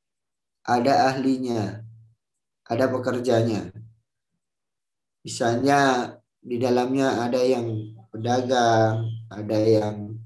ada 0.65 1.13
ahlinya, 1.13 1.85
ada 2.65 2.85
pekerjanya. 2.89 3.69
Misalnya 5.23 6.11
di 6.41 6.59
dalamnya 6.59 7.23
ada 7.23 7.39
yang 7.39 7.93
pedagang, 8.09 9.05
ada 9.29 9.59
yang 9.59 10.17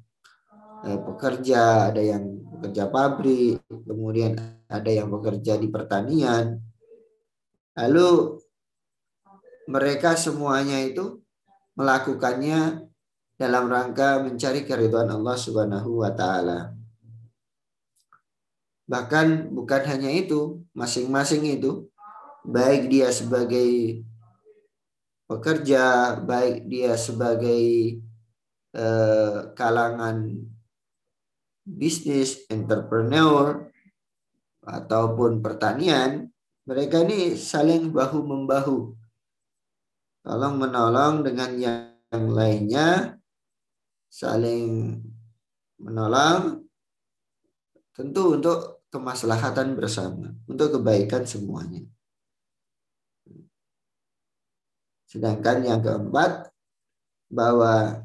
eh, 0.87 0.99
pekerja, 1.03 1.91
ada 1.93 2.01
yang 2.01 2.23
pekerja 2.57 2.89
pabrik, 2.89 3.61
kemudian 3.67 4.33
ada 4.71 4.89
yang 4.89 5.11
bekerja 5.11 5.59
di 5.59 5.67
pertanian. 5.67 6.63
Lalu 7.77 8.41
mereka 9.67 10.15
semuanya 10.15 10.79
itu 10.81 11.21
melakukannya 11.77 12.87
dalam 13.37 13.69
rangka 13.69 14.25
mencari 14.25 14.65
keriduan 14.65 15.13
Allah 15.13 15.37
Subhanahu 15.37 16.01
wa 16.01 16.11
taala. 16.11 16.73
Bahkan 18.89 19.53
bukan 19.53 19.81
hanya 19.85 20.09
itu, 20.09 20.65
masing-masing 20.73 21.45
itu 21.45 21.85
baik 22.41 22.89
dia 22.89 23.13
sebagai 23.13 24.01
pekerja, 25.29 26.17
baik 26.17 26.65
dia 26.65 26.97
sebagai 26.97 27.63
eh, 28.73 29.37
kalangan 29.53 30.33
bisnis, 31.67 32.47
entrepreneur 32.47 33.67
ataupun 34.63 35.43
pertanian, 35.43 36.31
mereka 36.63 37.03
ini 37.03 37.35
saling 37.35 37.91
bahu 37.91 38.23
membahu. 38.23 38.95
Tolong 40.23 40.55
menolong 40.59 41.23
dengan 41.27 41.51
yang 41.59 42.23
lainnya 42.31 43.16
saling 44.07 44.97
menolong 45.77 46.63
tentu 47.93 48.39
untuk 48.39 48.85
kemaslahatan 48.89 49.75
bersama, 49.75 50.31
untuk 50.47 50.79
kebaikan 50.79 51.27
semuanya. 51.27 51.83
Sedangkan 55.07 55.63
yang 55.63 55.79
keempat 55.83 56.51
bahwa 57.31 58.03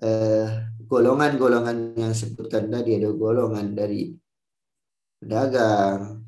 eh, 0.00 0.48
golongan-golongan 0.84 1.96
yang 1.96 2.12
sebutkan 2.16 2.72
tadi 2.72 2.98
ada 3.00 3.10
golongan 3.12 3.76
dari 3.76 4.12
pedagang, 5.20 6.24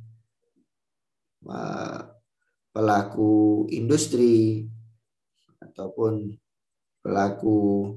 pelaku 2.72 3.66
industri 3.68 4.64
ataupun 5.60 6.32
pelaku 7.02 7.92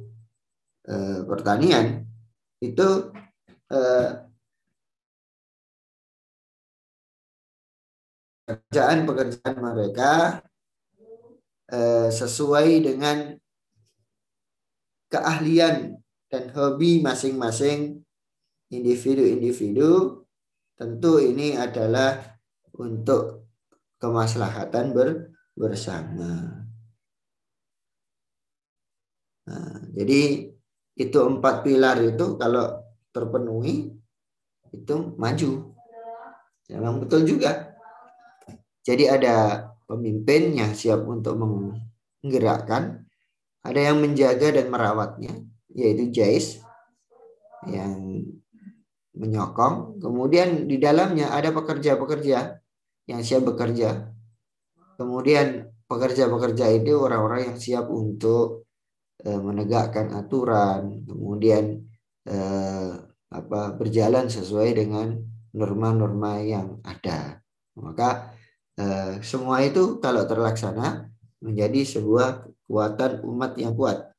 eh, 0.89 1.21
pertanian 1.23 2.03
itu 2.59 3.13
eh, 3.69 4.25
pekerjaan-pekerjaan 8.45 9.57
mereka 9.57 10.41
eh, 11.69 12.09
sesuai 12.09 12.69
dengan 12.81 13.37
keahlian 15.09 15.97
dan 16.29 16.43
hobi 16.53 17.01
masing-masing 17.01 18.01
individu-individu 18.73 20.25
tentu 20.75 21.21
ini 21.21 21.55
adalah 21.55 22.35
untuk 22.75 23.47
kemaslahatan 24.01 24.91
ber, 24.91 25.31
bersama. 25.55 26.64
Nah, 29.45 29.77
jadi 29.93 30.49
itu 30.95 31.17
empat 31.19 31.61
pilar 31.61 32.01
itu 32.01 32.39
kalau 32.39 32.81
terpenuhi 33.13 33.93
itu 34.73 34.95
maju. 35.15 35.49
Memang 36.71 37.03
betul 37.03 37.29
juga. 37.29 37.77
Jadi 38.85 39.05
ada 39.09 39.69
pemimpin 39.85 40.53
yang 40.57 40.73
siap 40.73 41.05
untuk 41.05 41.37
menggerakkan, 41.37 43.05
ada 43.61 43.79
yang 43.81 44.01
menjaga 44.01 44.53
dan 44.53 44.69
merawatnya, 44.69 45.33
yaitu 45.73 46.09
Jais 46.09 46.61
yang 47.69 48.25
menyokong. 49.13 50.01
Kemudian 50.01 50.69
di 50.69 50.77
dalamnya 50.77 51.33
ada 51.33 51.49
pekerja-pekerja 51.53 52.61
yang 53.09 53.21
siap 53.21 53.45
bekerja. 53.45 54.09
Kemudian 54.97 55.69
pekerja-pekerja 55.85 56.65
itu 56.77 56.97
orang-orang 56.97 57.53
yang 57.53 57.57
siap 57.57 57.89
untuk 57.89 58.69
menegakkan 59.25 60.13
aturan, 60.13 61.01
kemudian 61.09 61.81
eh, 62.29 62.91
apa 63.33 63.61
berjalan 63.73 64.29
sesuai 64.29 64.69
dengan 64.77 65.17
norma-norma 65.55 66.41
yang 66.45 66.77
ada. 66.85 67.41
Maka 67.77 68.35
eh, 68.77 69.17
semua 69.25 69.65
itu 69.65 69.97
kalau 69.97 70.29
terlaksana 70.29 71.09
menjadi 71.41 71.97
sebuah 71.97 72.45
kekuatan 72.45 73.25
umat 73.25 73.57
yang 73.57 73.73
kuat. 73.73 74.13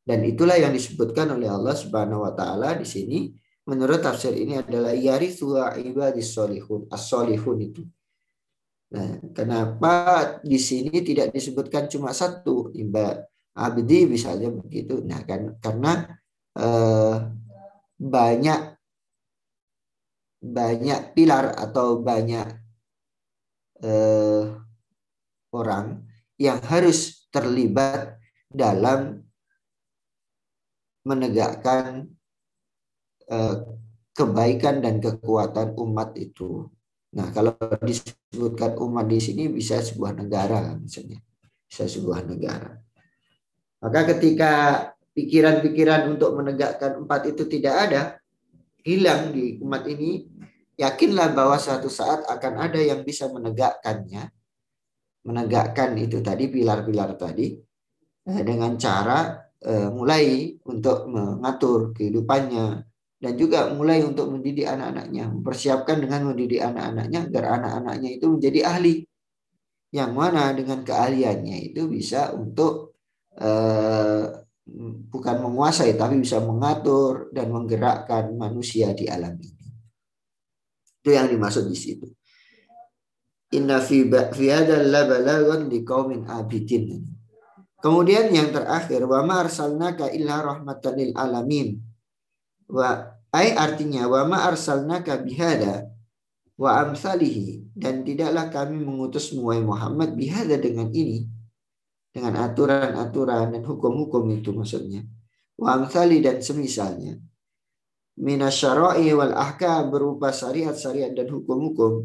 Dan 0.00 0.26
itulah 0.26 0.58
yang 0.58 0.74
disebutkan 0.74 1.28
oleh 1.32 1.46
Allah 1.46 1.76
Subhanahu 1.76 2.26
wa 2.26 2.32
taala 2.34 2.76
di 2.76 2.88
sini. 2.88 3.32
Menurut 3.68 4.02
tafsir 4.02 4.34
ini 4.34 4.58
adalah 4.58 4.90
yarithu 4.90 5.54
ibadis 5.78 6.34
solihun, 6.34 6.90
as-solihun 6.90 7.58
itu. 7.60 7.82
Nah, 8.90 9.22
kenapa 9.30 9.94
di 10.42 10.58
sini 10.58 10.90
tidak 11.06 11.30
disebutkan 11.30 11.86
cuma 11.86 12.10
satu 12.10 12.74
ibad 12.74 13.29
abdi 13.54 14.06
misalnya 14.06 14.50
begitu? 14.52 15.02
Nah, 15.02 15.20
kan 15.26 15.58
karena 15.58 15.92
eh, 16.58 17.16
banyak 18.00 18.60
banyak 20.40 21.00
pilar 21.12 21.52
atau 21.52 22.00
banyak 22.00 22.48
eh, 23.84 24.44
orang 25.52 25.86
yang 26.40 26.60
harus 26.64 27.28
terlibat 27.28 28.16
dalam 28.48 29.20
menegakkan 31.04 32.08
eh, 33.28 33.56
kebaikan 34.16 34.84
dan 34.84 34.98
kekuatan 35.00 35.76
umat 35.76 36.16
itu. 36.16 36.68
Nah, 37.10 37.26
kalau 37.34 37.56
disebutkan 37.82 38.78
umat 38.78 39.10
di 39.10 39.18
sini 39.18 39.50
bisa 39.50 39.82
sebuah 39.82 40.14
negara 40.14 40.78
misalnya, 40.78 41.18
bisa 41.66 41.90
sebuah 41.90 42.22
negara. 42.22 42.78
Maka 43.80 44.00
ketika 44.16 44.52
pikiran-pikiran 45.16 46.12
untuk 46.12 46.36
menegakkan 46.36 47.00
empat 47.04 47.32
itu 47.32 47.48
tidak 47.48 47.74
ada, 47.88 48.02
hilang 48.84 49.32
di 49.32 49.60
umat 49.60 49.84
ini, 49.88 50.24
yakinlah 50.76 51.32
bahwa 51.32 51.56
suatu 51.56 51.88
saat 51.88 52.24
akan 52.28 52.54
ada 52.60 52.80
yang 52.80 53.04
bisa 53.04 53.28
menegakkannya, 53.28 54.28
menegakkan 55.24 55.96
itu 56.00 56.20
tadi 56.24 56.48
pilar-pilar 56.48 57.16
tadi 57.16 57.52
eh, 58.28 58.42
dengan 58.44 58.76
cara 58.80 59.50
Eh, 59.60 59.92
mulai 59.92 60.56
untuk 60.64 61.04
mengatur 61.04 61.92
kehidupannya 61.92 62.80
dan 63.20 63.32
juga 63.36 63.68
mulai 63.76 64.00
untuk 64.00 64.32
mendidik 64.32 64.64
anak-anaknya, 64.64 65.28
mempersiapkan 65.36 66.00
dengan 66.00 66.32
mendidik 66.32 66.64
anak-anaknya 66.64 67.28
agar 67.28 67.44
anak-anaknya 67.60 68.08
itu 68.16 68.26
menjadi 68.32 68.60
ahli. 68.72 69.04
Yang 69.92 70.12
mana 70.16 70.56
dengan 70.56 70.80
keahliannya 70.80 71.56
itu 71.60 71.92
bisa 71.92 72.32
untuk 72.32 72.89
eh, 73.38 74.24
bukan 75.10 75.36
menguasai 75.42 75.98
tapi 75.98 76.22
bisa 76.22 76.38
mengatur 76.42 77.30
dan 77.34 77.50
menggerakkan 77.50 78.34
manusia 78.34 78.94
di 78.94 79.10
alam 79.10 79.34
ini. 79.38 79.66
Itu 81.00 81.10
yang 81.10 81.30
dimaksud 81.30 81.66
di 81.66 81.78
situ. 81.78 82.06
Inna 83.50 83.82
fi 83.82 84.06
fi 84.06 84.44
hadzal 84.46 84.86
la 84.94 85.02
liqaumin 85.66 86.28
abidin. 86.30 87.02
Kemudian 87.80 88.30
yang 88.30 88.52
terakhir 88.52 89.08
wa 89.08 89.24
ma 89.24 89.42
arsalnaka 89.42 90.12
illa 90.12 90.38
rahmatan 90.44 90.92
lil 90.94 91.12
alamin. 91.16 91.80
Wa 92.70 93.16
ai 93.34 93.56
artinya 93.56 94.06
wa 94.06 94.22
ma 94.28 94.46
arsalnaka 94.46 95.18
bihada 95.24 95.90
wa 96.60 96.76
amsalihi 96.84 97.72
dan 97.72 98.04
tidaklah 98.04 98.52
kami 98.52 98.84
mengutus 98.84 99.32
Muhammad 99.32 100.12
bihada 100.12 100.60
dengan 100.60 100.92
ini 100.92 101.24
dengan 102.10 102.42
aturan-aturan 102.42 103.54
dan 103.54 103.62
hukum-hukum 103.62 104.26
itu 104.34 104.50
maksudnya. 104.50 105.06
Wa 105.54 105.78
dan 105.86 106.38
semisalnya. 106.42 107.18
Minasyara'i 108.20 109.14
wal 109.16 109.32
ahkam 109.32 109.88
berupa 109.88 110.34
syariat-syariat 110.34 111.14
dan 111.16 111.30
hukum-hukum 111.30 112.04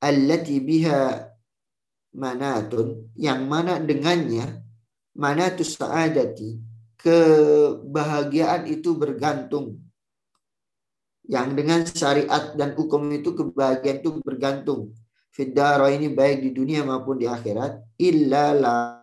allati 0.00 0.62
biha 0.62 1.26
manatun 2.16 3.12
yang 3.14 3.46
mana 3.46 3.78
dengannya 3.78 4.62
mana 5.14 5.52
tu 5.54 5.62
sa'adati 5.62 6.58
kebahagiaan 6.98 8.66
itu 8.66 8.96
bergantung 8.96 9.78
yang 11.30 11.54
dengan 11.54 11.86
syariat 11.86 12.56
dan 12.58 12.74
hukum 12.74 13.06
itu 13.14 13.36
kebahagiaan 13.36 14.02
itu 14.02 14.18
bergantung 14.22 14.90
fidara 15.30 15.86
ini 15.94 16.10
baik 16.10 16.42
di 16.42 16.50
dunia 16.50 16.82
maupun 16.82 17.22
di 17.22 17.30
akhirat 17.30 17.78
illa 18.02 18.44
la 18.54 18.99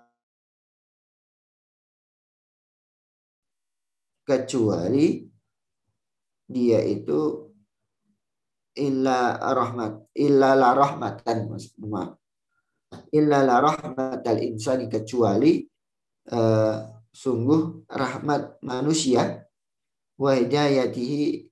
kecuali 4.27 5.23
dia 6.47 6.83
itu 6.83 7.47
illa 8.77 9.39
rahmat 9.39 10.11
illa 10.19 10.53
la 10.53 10.75
rahmatan 10.75 11.47
maaf 11.87 12.19
illa 13.15 13.39
la 13.47 13.57
rahmatal 13.63 14.39
insani 14.43 14.85
kecuali 14.91 15.63
uh, 16.31 16.77
sungguh 17.11 17.87
rahmat 17.89 18.61
manusia 18.61 19.47
wa 20.19 20.31
hidayatihi 20.35 21.49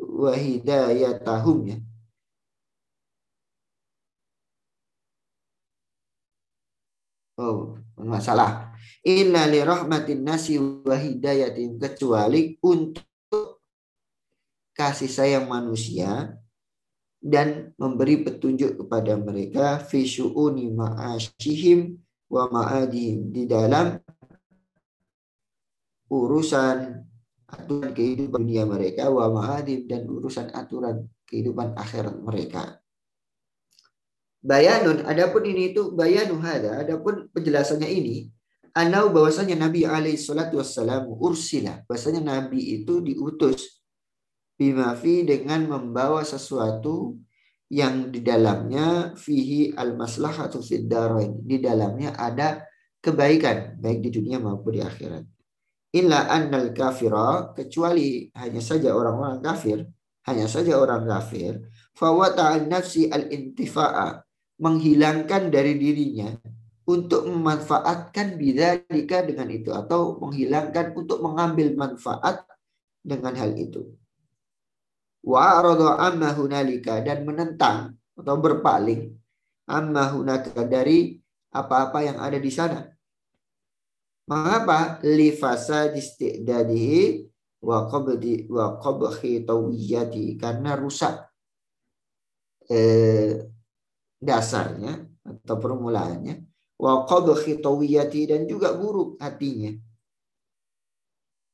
wa 0.00 0.32
hidayatahum 0.34 1.58
ya. 1.66 1.78
Oh, 7.40 7.72
masalah. 7.96 8.69
Inna 9.00 9.48
li 9.48 9.64
rahmatin 9.64 10.20
nasi 10.20 10.60
wa 10.60 10.92
hidayatin 10.92 11.80
kecuali 11.80 12.60
untuk 12.60 13.64
kasih 14.76 15.08
sayang 15.08 15.48
manusia 15.48 16.36
dan 17.16 17.72
memberi 17.80 18.20
petunjuk 18.20 18.84
kepada 18.84 19.16
mereka 19.16 19.80
fi 19.80 20.04
syu'uni 20.04 20.72
ma'asyihim 20.72 21.96
wa 22.28 22.48
ma'adihim 22.52 23.32
di 23.32 23.48
dalam 23.48 23.96
urusan 26.12 27.00
aturan 27.48 27.92
kehidupan 27.96 28.40
dunia 28.44 28.68
mereka 28.68 29.08
wa 29.08 29.32
ma'adihim 29.32 29.88
dan 29.88 30.04
urusan 30.08 30.52
aturan 30.52 31.08
kehidupan 31.24 31.72
akhirat 31.72 32.20
mereka. 32.20 32.80
Bayanun, 34.40 35.04
adapun 35.04 35.44
ini 35.44 35.72
itu 35.72 35.92
bayanu 35.92 36.40
hada, 36.40 36.80
adapun 36.80 37.28
penjelasannya 37.36 37.88
ini, 37.92 38.32
anau 38.74 39.10
bahwasanya 39.10 39.56
Nabi 39.58 39.86
alaihi 39.86 40.20
salatu 40.20 40.58
wassalam 40.58 41.08
ursila, 41.08 41.82
bahwasanya 41.86 42.22
Nabi 42.22 42.80
itu 42.82 43.02
diutus 43.02 43.82
bimafi 44.54 45.24
dengan 45.24 45.66
membawa 45.66 46.20
sesuatu 46.22 47.16
yang 47.70 48.10
di 48.10 48.20
dalamnya 48.20 49.14
fihi 49.14 49.72
al 49.78 49.94
maslahatu 49.94 50.60
fid 50.60 50.90
Di 51.46 51.56
dalamnya 51.62 52.18
ada 52.18 52.66
kebaikan 53.00 53.80
baik 53.80 54.04
di 54.04 54.10
dunia 54.12 54.42
maupun 54.42 54.76
di 54.76 54.82
akhirat. 54.82 55.24
Illa 55.90 56.30
annal 56.30 56.70
kafira 56.70 57.50
kecuali 57.54 58.30
hanya 58.38 58.62
saja 58.62 58.94
orang-orang 58.94 59.42
kafir, 59.42 59.82
hanya 60.28 60.46
saja 60.46 60.78
orang 60.78 61.02
kafir, 61.08 61.58
fawata 61.96 62.54
an 62.54 62.70
nafsi 62.70 63.10
al 63.10 63.26
intifa'a 63.26 64.22
menghilangkan 64.60 65.50
dari 65.50 65.74
dirinya 65.80 66.30
untuk 66.90 67.22
memanfaatkan 67.30 68.34
bidzalika 68.34 69.22
dengan 69.22 69.46
itu 69.54 69.70
atau 69.70 70.18
menghilangkan 70.18 70.90
untuk 70.98 71.22
mengambil 71.22 71.70
manfaat 71.78 72.42
dengan 73.06 73.38
hal 73.38 73.54
itu 73.54 73.86
wa 75.24 75.60
amma 76.00 76.32
hunalika 76.32 77.04
dan 77.04 77.28
menentang 77.28 77.94
atau 78.16 78.36
berpaling 78.40 79.12
amma 79.68 80.08
hunaka 80.10 80.64
dari 80.64 81.20
apa-apa 81.50 81.98
yang 82.06 82.18
ada 82.18 82.38
di 82.38 82.50
sana. 82.50 82.86
Mengapa? 84.30 85.02
Li 85.02 85.34
fasad 85.34 85.98
istidadihi 85.98 87.26
wa 87.66 87.90
qabdi 87.90 88.46
wa 88.46 88.78
qabhi 88.78 89.42
tawiyati 89.42 90.38
karena 90.38 90.78
rusak 90.78 91.28
eh, 92.70 93.50
dasarnya 94.16 95.04
atau 95.26 95.56
permulaannya 95.58 96.49
wa 96.80 97.04
qabhi 97.04 97.60
dan 98.24 98.48
juga 98.48 98.72
buruk 98.72 99.20
hatinya 99.20 99.76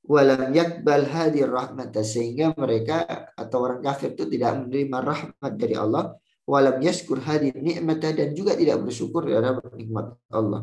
walam 0.06 0.54
yakbal 0.54 1.02
hadir 1.02 1.50
rahmat 1.50 1.90
sehingga 2.06 2.54
mereka 2.54 3.02
atau 3.34 3.66
orang 3.66 3.82
kafir 3.82 4.14
itu 4.14 4.30
tidak 4.30 4.62
menerima 4.62 4.98
rahmat 5.02 5.52
dari 5.58 5.74
Allah 5.74 6.14
walam 6.46 6.78
yaskur 6.78 7.18
hadir 7.26 7.58
nikmata 7.58 8.14
dan 8.14 8.32
juga 8.32 8.54
tidak 8.54 8.86
bersyukur 8.86 9.26
terhadap 9.26 9.66
nikmat 9.74 10.14
Allah. 10.30 10.62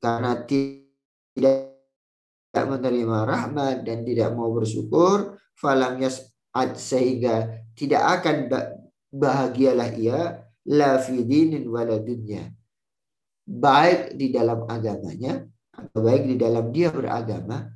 Karena 0.00 0.32
tidak 0.48 1.76
menerima 2.56 3.18
rahmat 3.28 3.84
dan 3.84 4.00
tidak 4.02 4.32
mau 4.32 4.48
bersyukur, 4.56 5.36
falam 5.52 6.00
yas'ad 6.00 6.72
sehingga 6.80 7.68
tidak 7.76 8.00
akan 8.00 8.48
bahagialah 9.12 9.92
ia 9.92 10.40
la 10.64 10.96
fi 11.04 11.20
dinin 11.20 11.68
wala 11.68 12.00
dunya. 12.00 12.48
Baik 13.50 14.14
di 14.14 14.30
dalam 14.30 14.62
agamanya 14.70 15.42
atau 15.74 16.00
baik 16.06 16.22
di 16.30 16.36
dalam 16.38 16.70
dia 16.70 16.94
beragama 16.94 17.66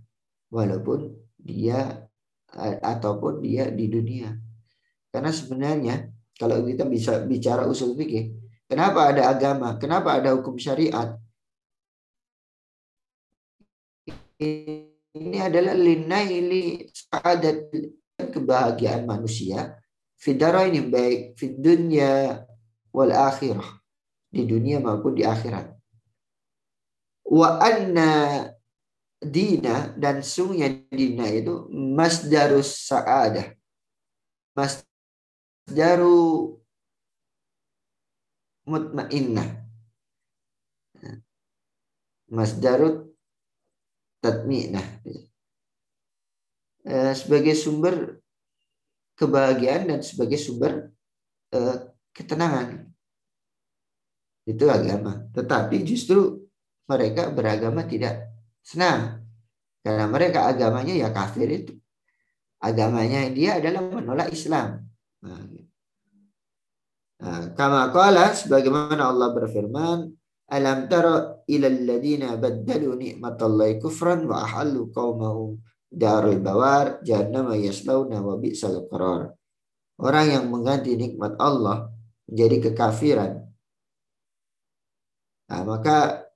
walaupun 0.47 1.11
dia 1.35 2.07
ataupun 2.79 3.43
dia 3.43 3.75
di 3.75 3.91
dunia. 3.91 4.31
Karena 5.11 5.35
sebenarnya 5.35 6.14
kalau 6.39 6.62
kita 6.62 6.87
bisa 6.87 7.18
bicara 7.27 7.66
usul 7.66 7.99
fikih, 7.99 8.39
kenapa 8.70 9.11
ada 9.11 9.35
agama? 9.35 9.75
Kenapa 9.75 10.22
ada 10.22 10.31
hukum 10.39 10.55
syariat? 10.55 11.18
Ini 14.39 15.39
adalah 15.43 15.75
linaili 15.75 16.87
sa'adat 16.91 17.70
kebahagiaan 18.18 19.07
manusia 19.07 19.79
fidara 20.18 20.64
ini 20.64 20.81
baik 20.83 21.37
di 21.37 21.47
dunia 21.55 22.41
wal 22.95 23.12
akhirah 23.12 23.84
di 24.35 24.43
dunia 24.43 24.82
maupun 24.82 25.14
di 25.14 25.22
akhirat. 25.22 25.70
Wa 27.30 27.62
anna 27.62 28.43
dina 29.22 29.95
dan 29.95 30.20
sungguhnya 30.20 30.91
dina 30.91 31.30
itu 31.30 31.70
masdarus 31.70 32.91
sa'adah. 32.91 33.55
Masdaru 34.59 36.59
mutmainnah. 38.66 39.62
Masdarut 42.28 43.14
tatminah. 44.18 44.87
Eh, 46.85 47.14
sebagai 47.16 47.57
sumber 47.57 48.20
kebahagiaan 49.16 49.89
dan 49.89 50.01
sebagai 50.05 50.37
sumber 50.37 50.93
eh, 51.55 51.76
ketenangan. 52.12 52.93
Itu 54.45 54.68
agama. 54.68 55.24
Tetapi 55.32 55.80
justru 55.82 56.45
mereka 56.84 57.32
beragama 57.32 57.88
tidak 57.88 58.28
senang. 58.61 59.24
Karena 59.84 60.09
mereka 60.09 60.49
agamanya 60.49 60.97
ya 60.97 61.09
kafir 61.12 61.49
itu. 61.49 61.72
Agamanya 62.61 63.28
dia 63.28 63.61
adalah 63.61 63.84
menolak 63.84 64.32
Islam. 64.32 64.88
Nah, 65.20 65.40
gitu. 65.49 65.68
nah, 67.20 67.42
kama 67.53 67.92
qala 67.92 68.32
sebagaimana 68.32 69.12
Allah 69.12 69.28
berfirman, 69.36 70.09
"Alam 70.49 70.88
tara 70.88 71.45
ila 71.45 71.66
alladziina 71.68 72.36
baddalu 72.40 72.88
ni'matallahi 72.97 73.80
kufran 73.80 74.24
wa 74.24 74.45
ahallu 74.45 74.88
qaumahum 74.92 75.61
darul 75.92 76.40
bawar 76.40 77.05
jahannam 77.05 77.53
yaslawna 77.53 78.24
wa 78.24 78.40
bi'sal 78.40 78.88
qarar." 78.88 79.36
Orang 80.01 80.26
yang 80.26 80.45
mengganti 80.49 80.97
nikmat 80.97 81.36
Allah 81.36 81.92
menjadi 82.24 82.72
kekafiran. 82.72 83.45
Nah, 85.55 85.63
maka 85.63 86.27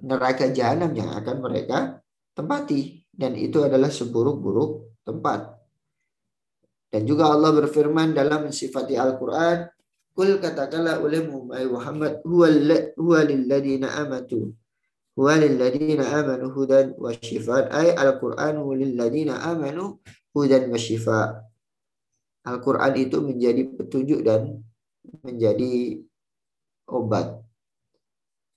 neraka 0.00 0.48
jahanam 0.48 0.96
yang 0.96 1.12
akan 1.12 1.36
mereka 1.44 2.00
tempati 2.32 3.04
dan 3.12 3.36
itu 3.36 3.60
adalah 3.60 3.92
seburuk-buruk 3.92 5.04
tempat. 5.04 5.52
Dan 6.88 7.04
juga 7.04 7.28
Allah 7.28 7.52
berfirman 7.52 8.16
dalam 8.16 8.48
sifati 8.48 8.96
Al-Qur'an, 8.96 9.68
"Kul 10.16 10.40
katakanlah 10.40 11.04
olehmu 11.04 11.52
Muhammad, 11.68 12.24
huwa 12.24 13.20
lilladina 13.20 14.00
amatu 14.00 14.56
huwa 15.12 15.36
lilladina 15.36 16.08
amanu 16.24 16.48
hudan 16.56 16.96
wa 16.96 17.12
shifaan." 17.12 17.68
Ay 17.68 17.92
Al-Qur'an 17.92 18.56
lilladina 18.64 19.44
amanu 19.44 20.00
hudan 20.32 20.72
wa 20.72 20.78
shifa. 20.80 21.44
Al-Qur'an 22.48 22.96
itu 22.96 23.20
menjadi 23.20 23.68
petunjuk 23.76 24.24
dan 24.24 24.64
menjadi 25.20 26.00
obat 26.88 27.43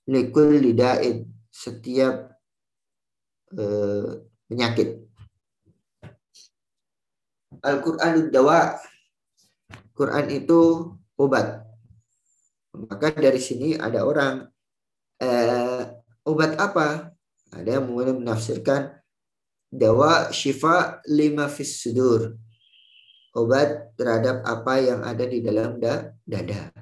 likul 0.08 0.56
lidain 0.56 1.28
setiap 1.52 2.32
eh, 3.52 4.08
penyakit. 4.48 5.04
Al-Quran 7.60 8.32
dawa. 8.32 8.80
Quran 9.92 10.26
itu 10.30 10.94
obat. 11.18 11.66
Maka 12.72 13.10
dari 13.12 13.42
sini 13.42 13.74
ada 13.74 14.06
orang 14.06 14.46
eh, 15.20 15.82
obat 16.24 16.56
apa? 16.56 17.12
Ada 17.52 17.80
yang 17.80 17.90
mulai 17.90 18.14
menafsirkan 18.14 18.94
dawa 19.68 20.32
syifa 20.32 21.04
lima 21.10 21.50
fis 21.50 21.82
sudur. 21.82 22.38
Obat 23.36 23.92
terhadap 23.98 24.40
apa 24.46 24.80
yang 24.80 25.00
ada 25.04 25.24
di 25.28 25.44
dalam 25.44 25.76
da, 25.76 26.14
dada. 26.24 26.72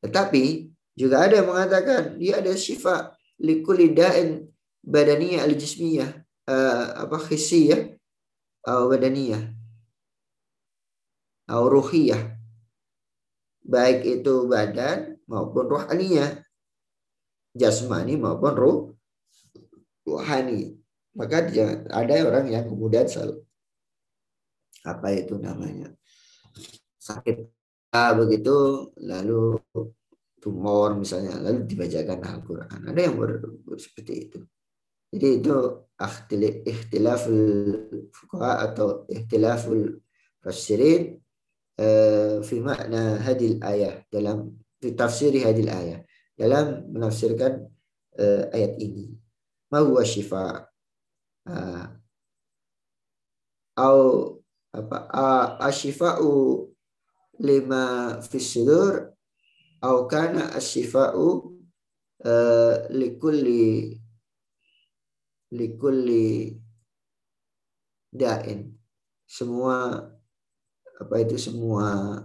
Tetapi 0.00 0.75
juga 0.96 1.28
ada 1.28 1.44
yang 1.44 1.48
mengatakan 1.52 2.16
dia 2.16 2.40
ada 2.40 2.56
syifa 2.56 3.12
likulida'in 3.36 4.48
badaniyah 4.80 5.44
al-jismiyah 5.44 6.10
uh, 6.48 7.06
apa 7.06 7.16
khissiyah 7.20 7.94
atau 8.64 8.88
badaniyah 8.88 9.52
atau 11.46 11.64
ruhiyah. 11.70 12.34
Baik 13.66 14.22
itu 14.22 14.46
badan 14.46 15.18
maupun 15.26 15.66
rohaniya 15.66 16.46
jasmani 17.56 18.14
maupun 18.20 18.52
ruh 18.54 18.78
rohani 20.06 20.76
maka 21.16 21.48
ada 21.90 22.14
orang 22.28 22.46
yang 22.52 22.68
kemudian 22.68 23.08
selalu 23.08 23.42
apa 24.86 25.08
itu 25.16 25.34
namanya 25.40 25.90
sakit 27.00 27.48
begitu 28.20 28.86
lalu 29.00 29.56
tumor 30.46 30.94
misalnya 30.94 31.42
lalu 31.42 31.66
dibacakan 31.66 32.22
Al-Quran. 32.22 32.80
Ada 32.86 33.00
yang 33.02 33.18
ber, 33.18 33.42
seperti 33.74 34.30
itu. 34.30 34.38
Jadi 35.10 35.42
itu 35.42 35.54
ikhtilaful 36.62 37.42
fuqaha 38.14 38.70
atau 38.70 39.02
ikhtilaful 39.10 39.98
fasirin 40.38 41.18
uh, 41.82 42.38
fi 42.46 42.56
makna 42.62 43.18
hadil 43.26 43.58
ayah 43.66 44.06
dalam 44.06 44.54
fi 44.78 44.94
tafsiri 44.94 45.42
hadil 45.42 45.66
ayah 45.66 45.98
dalam 46.38 46.86
menafsirkan 46.94 47.66
uh, 48.22 48.54
ayat 48.54 48.78
ini. 48.78 49.18
Ma 49.74 49.82
huwa 49.82 50.06
syifa 50.06 50.70
uh, 51.50 51.86
au 53.82 53.98
apa 54.70 55.10
asyifa'u 55.64 56.62
lima 57.40 58.16
fisudur 58.20 59.15
au 59.82 60.08
kana 60.08 60.52
asyifa'u 60.56 61.26
uh, 62.24 62.74
likulli 62.92 63.96
likulli 65.52 66.56
da'in. 68.12 68.72
Semua 69.26 70.00
apa 70.96 71.14
itu 71.20 71.36
semua 71.36 72.18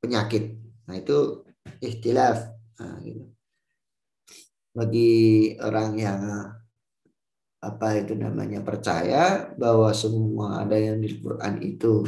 penyakit. 0.00 0.56
Nah 0.88 0.96
itu 0.96 1.44
ikhtilaf. 1.80 2.52
Nah, 2.74 2.98
gitu. 3.06 3.30
bagi 4.74 5.54
orang 5.62 5.94
yang 5.94 6.20
apa 7.62 7.88
itu 7.96 8.18
namanya 8.18 8.60
percaya 8.60 9.54
bahwa 9.54 9.94
semua 9.94 10.66
ada 10.66 10.74
yang 10.74 10.98
di 11.00 11.16
Quran 11.22 11.62
itu 11.62 12.02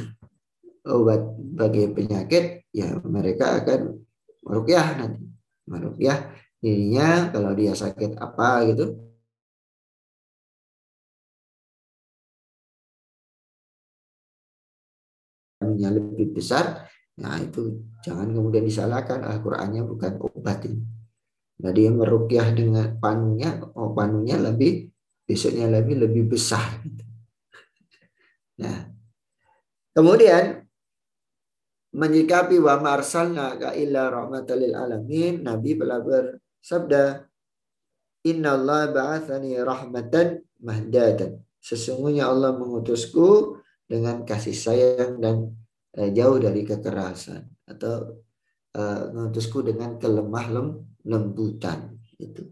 obat 0.85 1.23
bagi 1.39 1.89
penyakit 1.95 2.67
ya 2.75 2.99
mereka 3.07 3.63
akan 3.63 4.06
merukyah 4.47 4.87
nanti. 4.99 5.25
Merukyah 5.67 6.19
dirinya 6.63 7.35
kalau 7.35 7.53
dia 7.53 7.75
sakit 7.75 8.17
apa 8.17 8.65
gitu 8.71 9.07
yang 15.77 15.93
lebih 15.99 16.33
besar 16.33 16.89
nah 17.17 17.41
itu 17.41 17.81
jangan 18.05 18.29
kemudian 18.29 18.65
disalahkan. 18.69 19.25
Al-Qur'annya 19.25 19.89
bukan 19.89 20.21
obat 20.21 20.69
ini. 20.69 20.85
Nah 21.65 21.73
dia 21.73 21.89
merukyah 21.89 22.53
dengan 22.53 23.01
panunya 23.01 23.57
oh 23.73 23.97
panunya 23.97 24.37
lebih 24.37 24.93
besoknya 25.25 25.67
lebih 25.73 26.07
lebih 26.07 26.37
besar. 26.37 26.63
Nah 28.57 28.89
kemudian 29.93 30.66
menyikapi 31.95 32.59
wa 32.59 32.81
marsalna 32.83 33.55
ka 33.61 33.77
illa 33.77 34.11
rahmatan 34.11 34.57
lil 34.59 34.75
alamin 34.75 35.45
Nabi 35.47 35.79
telah 35.79 36.01
bersabda 36.03 37.03
Inna 38.27 38.59
Allah 38.59 38.91
ba'athani 38.91 39.55
rahmatan 39.63 40.43
mahdatan 40.59 41.47
Sesungguhnya 41.67 42.31
Allah 42.31 42.55
mengutusku 42.55 43.59
dengan 43.91 44.23
kasih 44.23 44.55
sayang 44.55 45.19
dan 45.19 45.51
eh, 45.99 46.15
jauh 46.15 46.39
dari 46.39 46.63
kekerasan 46.63 47.43
atau 47.67 48.23
uh, 48.79 49.03
mengutusku 49.11 49.67
dengan 49.67 49.99
kelemah 49.99 50.47
lem, 50.55 50.69
lembutan 51.03 51.99
itu. 52.23 52.47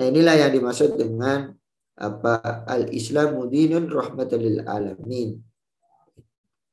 Nah 0.00 0.04
inilah 0.08 0.40
yang 0.40 0.52
dimaksud 0.56 0.96
dengan 0.96 1.52
apa 2.00 2.64
al-Islamu 2.64 3.46
dinun 3.52 3.92
rahmatul 3.92 4.64
alamin. 4.64 5.38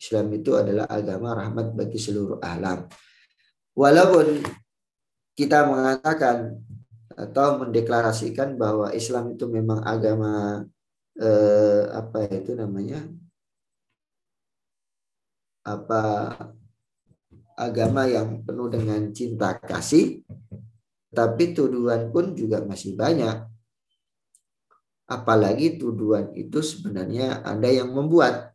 Islam 0.02 0.34
itu 0.34 0.58
adalah 0.58 0.90
agama 0.90 1.38
rahmat 1.38 1.78
bagi 1.78 2.02
seluruh 2.02 2.42
alam. 2.42 2.90
Walaupun 3.78 4.42
kita 5.38 5.70
mengatakan 5.70 6.58
atau 7.14 7.62
mendeklarasikan 7.62 8.58
bahwa 8.58 8.90
Islam 8.98 9.38
itu 9.38 9.46
memang 9.46 9.86
agama 9.86 10.66
eh, 11.22 11.86
apa 11.94 12.26
itu 12.34 12.58
namanya 12.58 13.06
apa 15.62 16.34
agama 17.54 18.10
yang 18.10 18.42
penuh 18.42 18.74
dengan 18.74 19.14
cinta 19.14 19.54
kasih 19.62 20.26
tapi 21.12 21.52
tuduhan 21.52 22.10
pun 22.10 22.32
juga 22.34 22.64
masih 22.64 22.96
banyak. 22.96 23.44
Apalagi 25.12 25.76
tuduhan 25.76 26.32
itu 26.40 26.64
sebenarnya 26.64 27.44
ada 27.44 27.68
yang 27.68 27.92
membuat 27.92 28.51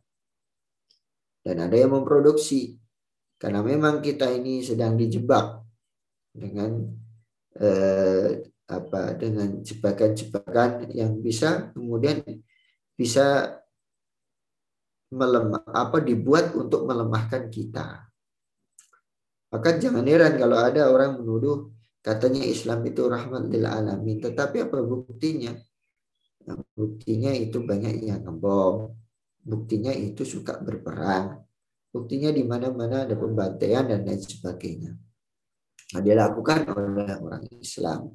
dan 1.47 1.63
ada 1.63 1.75
yang 1.79 1.95
memproduksi. 1.95 2.75
Karena 3.39 3.63
memang 3.63 4.03
kita 4.03 4.27
ini 4.27 4.59
sedang 4.59 4.99
dijebak 4.99 5.63
dengan 6.35 6.91
eh, 7.55 8.43
apa 8.67 9.15
dengan 9.15 9.63
jebakan-jebakan 9.63 10.91
yang 10.91 11.23
bisa 11.23 11.71
kemudian 11.71 12.19
bisa 12.99 13.55
melemah 15.07 15.63
apa 15.71 16.03
dibuat 16.03 16.51
untuk 16.51 16.83
melemahkan 16.83 17.47
kita. 17.47 18.03
Maka 19.47 19.79
jangan 19.79 20.03
heran 20.03 20.35
kalau 20.35 20.59
ada 20.59 20.91
orang 20.91 21.23
menuduh 21.23 21.71
Katanya 22.07 22.39
Islam 22.39 22.87
itu 22.87 23.03
rahmat 23.03 23.51
lil 23.51 23.67
alamin, 23.67 24.23
tetapi 24.23 24.63
apa 24.63 24.79
buktinya? 24.79 25.51
Nah, 26.47 26.55
buktinya 26.71 27.35
itu 27.35 27.59
banyak 27.59 27.99
yang 27.99 28.23
ngebom. 28.23 28.95
Buktinya 29.47 29.95
itu 29.95 30.27
suka 30.27 30.59
berperang. 30.59 31.39
Buktinya 31.87 32.35
di 32.35 32.43
mana-mana 32.43 33.07
ada 33.07 33.15
pembantaian 33.15 33.87
dan 33.87 34.03
lain 34.03 34.19
sebagainya. 34.19 34.91
Nah, 35.95 36.01
dilakukan 36.03 36.67
oleh 36.75 37.15
orang 37.15 37.47
Islam. 37.63 38.11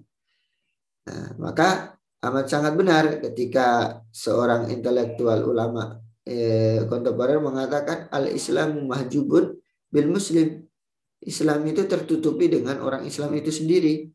Nah, 1.08 1.28
maka 1.40 1.96
amat 2.20 2.46
sangat 2.52 2.76
benar 2.76 3.16
ketika 3.24 3.98
seorang 4.12 4.68
intelektual 4.68 5.40
ulama 5.48 5.98
eh, 6.28 6.84
kontemporer 6.84 7.40
mengatakan 7.40 8.12
al-Islam 8.12 8.84
mahjubun 8.86 9.56
bil 9.88 10.08
muslim 10.12 10.62
Islam 11.22 11.64
itu 11.64 11.86
tertutupi 11.86 12.52
dengan 12.52 12.82
orang 12.82 13.06
Islam 13.06 13.32
itu 13.38 13.48
sendiri. 13.48 14.10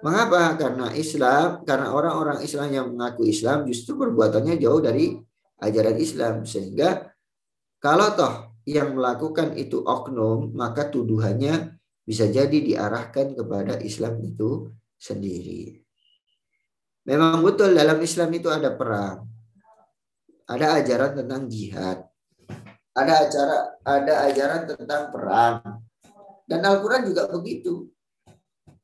Mengapa? 0.00 0.56
Karena 0.56 0.92
Islam, 0.92 1.64
karena 1.64 1.92
orang-orang 1.92 2.40
Islam 2.44 2.68
yang 2.72 2.86
mengaku 2.92 3.28
Islam 3.28 3.64
justru 3.68 3.96
perbuatannya 3.96 4.56
jauh 4.60 4.80
dari 4.80 5.16
ajaran 5.62 5.96
Islam. 5.96 6.34
Sehingga 6.44 7.12
kalau 7.80 8.12
toh 8.16 8.34
yang 8.66 8.96
melakukan 8.96 9.54
itu 9.54 9.82
oknum, 9.82 10.52
maka 10.52 10.88
tuduhannya 10.90 11.78
bisa 12.06 12.26
jadi 12.30 12.54
diarahkan 12.54 13.34
kepada 13.34 13.78
Islam 13.82 14.18
itu 14.22 14.70
sendiri. 14.96 15.82
Memang 17.06 17.42
betul 17.42 17.74
dalam 17.74 18.02
Islam 18.02 18.30
itu 18.34 18.50
ada 18.50 18.74
perang. 18.74 19.26
Ada 20.46 20.78
ajaran 20.78 21.12
tentang 21.22 21.50
jihad 21.50 22.06
ada 22.96 23.28
acara 23.28 23.56
ada 23.84 24.14
ajaran 24.32 24.62
tentang 24.64 25.12
perang 25.12 25.84
dan 26.48 26.60
Al-Quran 26.64 27.12
juga 27.12 27.28
begitu 27.28 27.92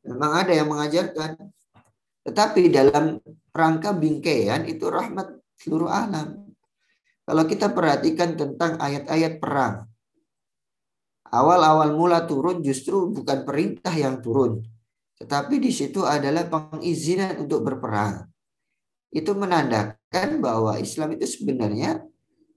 memang 0.04 0.44
ada 0.44 0.52
yang 0.52 0.68
mengajarkan 0.68 1.40
tetapi 2.28 2.68
dalam 2.68 3.16
rangka 3.56 3.96
bingkaian 3.96 4.68
itu 4.68 4.84
rahmat 4.84 5.40
seluruh 5.56 5.88
alam 5.88 6.41
kalau 7.22 7.44
kita 7.46 7.70
perhatikan 7.70 8.34
tentang 8.34 8.78
ayat-ayat 8.78 9.38
perang 9.38 9.86
awal-awal 11.32 11.94
mula 11.96 12.24
turun 12.28 12.60
justru 12.60 13.08
bukan 13.10 13.46
perintah 13.46 13.92
yang 13.92 14.20
turun 14.20 14.62
tetapi 15.22 15.62
di 15.62 15.70
situ 15.70 16.02
adalah 16.02 16.46
pengizinan 16.50 17.42
untuk 17.42 17.62
berperang 17.62 18.26
itu 19.12 19.32
menandakan 19.36 20.40
bahwa 20.40 20.80
Islam 20.80 21.14
itu 21.14 21.28
sebenarnya 21.28 22.02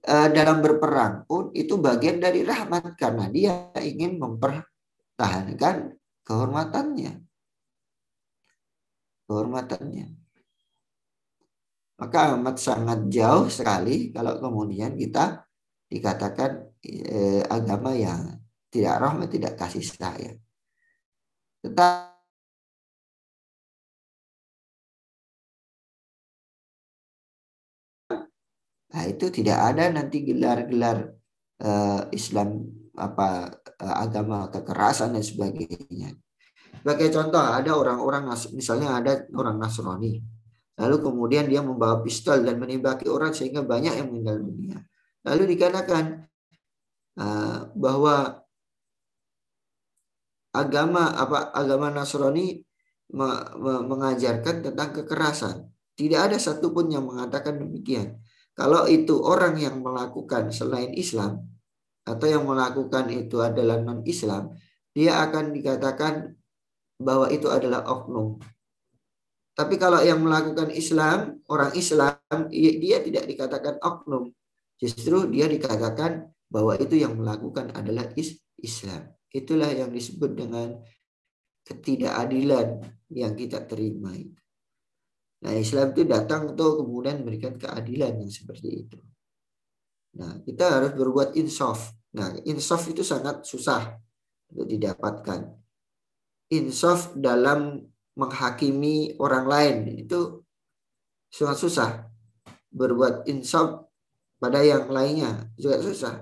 Eh, 0.06 0.28
dalam 0.30 0.62
berperang 0.62 1.26
pun 1.26 1.50
itu 1.50 1.82
bagian 1.82 2.22
dari 2.22 2.46
rahmat 2.46 2.94
karena 2.94 3.26
dia 3.26 3.74
ingin 3.74 4.22
mempertahankan 4.22 5.98
kehormatannya. 6.22 7.26
Kehormatannya. 9.26 10.06
Maka 11.96 12.36
amat 12.36 12.56
sangat 12.60 13.08
jauh 13.08 13.48
sekali 13.48 14.12
kalau 14.12 14.36
kemudian 14.36 14.92
kita 14.96 15.48
dikatakan 15.88 16.76
eh, 16.84 17.40
agama 17.48 17.96
yang 17.96 18.36
tidak 18.68 18.94
rahmat, 19.00 19.28
tidak 19.32 19.56
kasih 19.56 19.80
sayang. 19.80 20.36
Tetapi 21.64 22.16
Nah, 28.96 29.04
itu 29.12 29.28
tidak 29.28 29.58
ada 29.60 29.92
nanti 29.92 30.24
gelar-gelar 30.24 31.12
uh, 31.60 32.08
Islam 32.16 32.64
apa 32.96 33.52
uh, 33.84 33.96
agama 34.00 34.48
kekerasan 34.48 35.12
dan 35.12 35.20
sebagainya. 35.20 36.16
Sebagai 36.80 37.12
contoh 37.12 37.36
ada 37.36 37.76
orang-orang 37.76 38.32
misalnya 38.56 38.96
ada 38.96 39.28
orang 39.36 39.60
Nasrani. 39.60 40.35
Lalu 40.76 40.96
kemudian 41.00 41.48
dia 41.48 41.64
membawa 41.64 42.04
pistol 42.04 42.44
dan 42.44 42.60
menembaki 42.60 43.08
orang 43.08 43.32
sehingga 43.32 43.64
banyak 43.64 43.96
yang 43.96 44.12
meninggal 44.12 44.36
dunia. 44.44 44.76
Lalu 45.24 45.56
dikatakan 45.56 46.28
uh, 47.16 47.72
bahwa 47.72 48.44
agama 50.52 51.12
apa 51.16 51.52
agama 51.52 51.92
Nasrani 51.92 52.60
mengajarkan 53.86 54.66
tentang 54.66 54.90
kekerasan. 54.92 55.56
Tidak 55.96 56.20
ada 56.20 56.36
satupun 56.36 56.92
yang 56.92 57.08
mengatakan 57.08 57.56
demikian. 57.56 58.20
Kalau 58.52 58.84
itu 58.88 59.16
orang 59.20 59.56
yang 59.56 59.80
melakukan 59.80 60.52
selain 60.52 60.92
Islam 60.92 61.44
atau 62.04 62.26
yang 62.28 62.44
melakukan 62.44 63.08
itu 63.12 63.40
adalah 63.40 63.80
non-Islam, 63.80 64.52
dia 64.92 65.24
akan 65.24 65.56
dikatakan 65.56 66.36
bahwa 67.00 67.28
itu 67.28 67.48
adalah 67.48 67.84
oknum. 67.84 68.40
Tapi 69.56 69.80
kalau 69.80 70.04
yang 70.04 70.20
melakukan 70.20 70.68
Islam, 70.68 71.40
orang 71.48 71.72
Islam, 71.72 72.20
dia 72.52 73.00
tidak 73.00 73.24
dikatakan 73.24 73.80
oknum. 73.80 74.28
Justru 74.76 75.32
dia 75.32 75.48
dikatakan 75.48 76.28
bahwa 76.52 76.76
itu 76.76 77.00
yang 77.00 77.16
melakukan 77.16 77.72
adalah 77.72 78.12
Islam. 78.60 79.16
Itulah 79.32 79.72
yang 79.72 79.88
disebut 79.88 80.36
dengan 80.36 80.76
ketidakadilan 81.64 82.84
yang 83.16 83.32
kita 83.32 83.64
terima. 83.64 84.12
Nah, 85.40 85.52
Islam 85.56 85.96
itu 85.96 86.04
datang 86.04 86.52
untuk 86.52 86.84
kemudian 86.84 87.24
memberikan 87.24 87.56
keadilan 87.56 88.20
yang 88.20 88.32
seperti 88.32 88.68
itu. 88.84 89.00
Nah, 90.20 90.36
kita 90.44 90.80
harus 90.80 90.92
berbuat 90.92 91.32
insaf. 91.32 91.96
Nah, 92.12 92.36
insaf 92.44 92.84
itu 92.92 93.00
sangat 93.00 93.44
susah 93.48 94.00
untuk 94.52 94.68
didapatkan. 94.68 95.48
Insaf 96.52 97.16
dalam 97.16 97.80
menghakimi 98.16 99.14
orang 99.20 99.46
lain 99.46 99.76
itu 100.00 100.42
sangat 101.28 101.58
susah. 101.60 101.90
Berbuat 102.72 103.28
insaf 103.28 103.86
pada 104.40 104.60
yang 104.64 104.88
lainnya 104.88 105.48
juga 105.56 105.80
susah. 105.80 106.14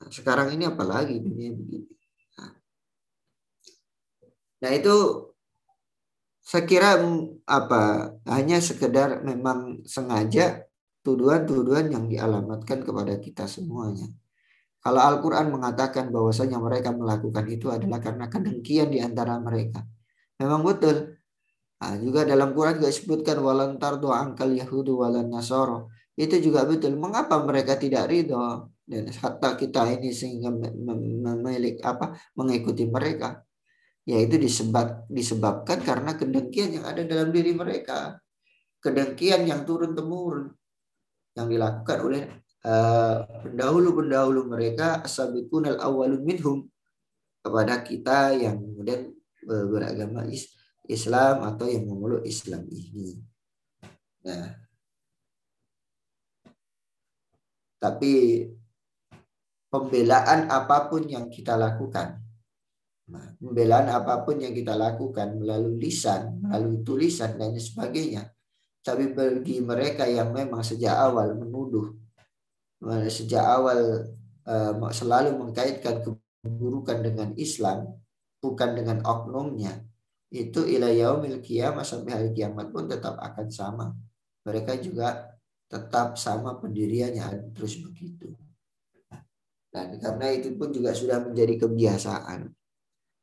Nah, 0.00 0.08
sekarang 0.08 0.56
ini 0.56 0.64
apalagi 0.64 1.20
dunia 1.20 1.52
begini. 1.52 1.92
Nah, 2.36 2.52
nah 4.64 4.70
itu 4.72 4.96
saya 6.40 6.64
kira 6.66 6.98
mm, 6.98 7.44
apa 7.46 8.16
hanya 8.26 8.58
sekedar 8.58 9.22
memang 9.22 9.84
sengaja 9.84 10.64
tuduhan-tuduhan 11.04 11.92
yang 11.92 12.04
dialamatkan 12.08 12.84
kepada 12.84 13.16
kita 13.20 13.44
semuanya. 13.48 14.08
Kalau 14.80 15.00
Al-Quran 15.00 15.52
mengatakan 15.52 16.08
bahwasanya 16.08 16.56
mereka 16.56 16.90
melakukan 16.96 17.44
itu 17.52 17.68
adalah 17.68 18.00
karena 18.00 18.32
kedengkian 18.32 18.88
di 18.88 18.98
antara 19.04 19.36
mereka. 19.36 19.84
Memang 20.40 20.64
betul. 20.64 21.20
Nah, 21.80 21.96
juga 22.00 22.24
dalam 22.24 22.56
Quran 22.56 22.80
juga 22.80 22.88
disebutkan 22.88 23.36
walantar 23.40 24.00
doa 24.00 24.24
angkal 24.24 24.52
Yahudu 24.52 25.00
walan 25.00 25.28
Nasoro. 25.28 25.92
Itu 26.16 26.40
juga 26.40 26.64
betul. 26.64 26.96
Mengapa 26.96 27.40
mereka 27.44 27.76
tidak 27.76 28.08
ridho 28.08 28.68
dan 28.84 29.04
hatta 29.12 29.56
kita 29.56 30.00
ini 30.00 30.10
sehingga 30.12 30.50
memiliki 30.50 31.80
apa 31.84 32.16
mengikuti 32.36 32.88
mereka? 32.88 33.44
yaitu 34.08 34.40
disebab, 34.40 35.06
disebabkan 35.06 35.84
karena 35.84 36.16
kedengkian 36.16 36.80
yang 36.80 36.84
ada 36.88 37.04
dalam 37.04 37.30
diri 37.30 37.52
mereka 37.52 38.18
kedengkian 38.80 39.44
yang 39.44 39.68
turun 39.68 39.92
temurun 39.92 40.50
yang 41.36 41.46
dilakukan 41.46 41.98
oleh 42.02 42.22
pendahulu-pendahulu 43.46 44.40
uh, 44.44 44.48
mereka 44.50 45.04
asabikun 45.04 45.70
al 45.70 45.78
awalun 45.80 46.26
minhum 46.26 46.58
kepada 47.40 47.80
kita 47.84 48.34
yang 48.36 48.58
kemudian 48.58 49.14
beragama 49.46 50.26
Islam 50.90 51.46
atau 51.46 51.66
yang 51.70 51.86
memeluk 51.86 52.26
Islam 52.26 52.66
ini. 52.68 53.20
Nah, 54.26 54.52
tapi 57.80 58.44
pembelaan 59.72 60.50
apa 60.52 60.90
pun 60.92 61.08
yang 61.08 61.32
kita 61.32 61.56
lakukan, 61.56 62.20
nah, 63.08 63.26
pembelaan 63.40 63.88
apa 63.88 64.20
pun 64.26 64.42
yang 64.42 64.52
kita 64.52 64.76
lakukan 64.76 65.40
melalui 65.40 65.80
lisan, 65.80 66.36
melalui 66.44 66.84
tulisan 66.84 67.40
dan 67.40 67.56
sebagainya, 67.56 68.28
tapi 68.84 69.12
bagi 69.12 69.64
mereka 69.64 70.04
yang 70.04 70.36
memang 70.36 70.60
sejak 70.60 70.92
awal 70.92 71.32
menuduh, 71.36 71.96
sejak 73.08 73.44
awal 73.44 74.08
uh, 74.44 74.92
selalu 74.92 75.36
mengkaitkan 75.36 76.04
keburukan 76.40 77.00
dengan 77.04 77.32
Islam, 77.36 77.99
bukan 78.40 78.74
dengan 78.74 78.98
oknumnya, 79.04 79.84
itu 80.32 80.64
ila 80.64 80.88
yaumil 80.88 81.38
kiamah 81.44 81.84
sampai 81.84 82.12
hari 82.16 82.30
kiamat 82.32 82.72
pun 82.72 82.88
tetap 82.88 83.20
akan 83.20 83.46
sama. 83.52 83.86
Mereka 84.42 84.80
juga 84.80 85.36
tetap 85.70 86.16
sama 86.16 86.58
pendiriannya 86.58 87.54
terus 87.54 87.78
begitu. 87.78 88.32
Dan 89.70 90.02
karena 90.02 90.26
itu 90.34 90.58
pun 90.58 90.74
juga 90.74 90.90
sudah 90.90 91.22
menjadi 91.22 91.62
kebiasaan. 91.62 92.50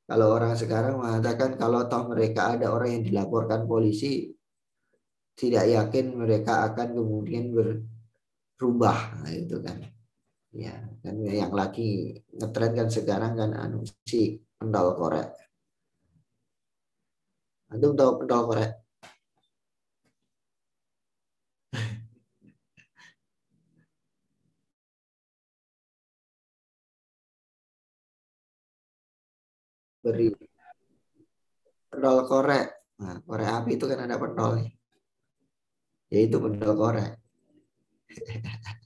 Kalau 0.08 0.32
orang 0.32 0.56
sekarang 0.56 1.04
mengatakan 1.04 1.60
kalau 1.60 1.84
toh 1.92 2.08
mereka 2.08 2.56
ada 2.56 2.72
orang 2.72 2.96
yang 2.96 3.04
dilaporkan 3.04 3.68
polisi, 3.68 4.32
tidak 5.36 5.68
yakin 5.68 6.16
mereka 6.16 6.72
akan 6.72 6.96
kemudian 6.96 7.52
berubah, 7.52 9.20
nah, 9.20 9.34
itu 9.36 9.60
kan. 9.60 9.84
Ya, 10.56 10.74
kan 11.04 11.20
yang 11.28 11.52
lagi 11.52 12.16
ngetren 12.32 12.72
kan 12.74 12.88
sekarang 12.88 13.36
kan 13.36 13.52
anu 13.52 13.84
si 14.08 14.40
pendal 14.58 14.88
korek. 14.98 15.30
Antum 17.72 17.94
tahu 18.00 18.12
pendal 18.20 18.42
korek? 18.50 18.72
beri 30.04 30.28
pendol 31.92 32.18
korek. 32.30 32.68
Nah, 32.98 33.22
korek 33.22 33.50
api 33.58 33.72
itu 33.78 33.86
kan 33.86 34.00
ada 34.06 34.18
pendolnya. 34.18 34.72
Yaitu 36.10 36.38
pendol 36.42 36.74
korek. 36.74 37.12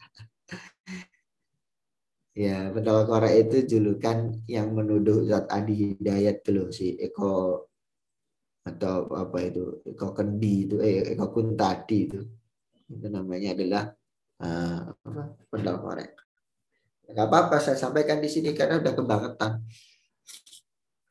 ya, 2.36 2.72
pendol 2.72 3.04
korek 3.08 3.34
itu 3.48 3.78
julukan 3.78 4.32
yang 4.48 4.72
menuduh 4.72 5.28
zat 5.28 5.48
Adi 5.52 5.96
Hidayat 5.96 6.44
dulu 6.44 6.72
si 6.72 6.96
Eko 6.96 7.68
atau 8.62 9.10
apa 9.18 9.38
itu 9.42 9.82
Eko 9.84 10.14
Kendi 10.14 10.70
itu 10.70 10.76
eh, 10.80 11.12
Eko 11.14 11.34
Kuntadi 11.34 11.98
itu. 12.08 12.20
Itu 12.92 13.08
namanya 13.08 13.56
adalah 13.56 13.84
uh, 14.44 14.80
apa, 14.92 15.22
pendol 15.48 15.78
korek. 15.80 16.12
Gak 17.12 17.28
apa-apa 17.28 17.60
saya 17.60 17.76
sampaikan 17.76 18.24
di 18.24 18.30
sini 18.32 18.56
karena 18.56 18.80
udah 18.80 18.94
kebangetan. 18.96 19.52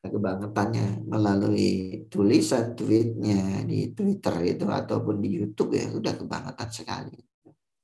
Kebangetannya 0.01 1.05
melalui 1.05 2.01
tulisan 2.09 2.73
tweetnya 2.73 3.61
di 3.69 3.93
Twitter 3.93 4.57
itu 4.57 4.65
ataupun 4.65 5.21
di 5.21 5.29
YouTube 5.37 5.77
ya 5.77 5.93
udah 5.93 6.13
kebangetan 6.17 6.69
sekali. 6.73 7.17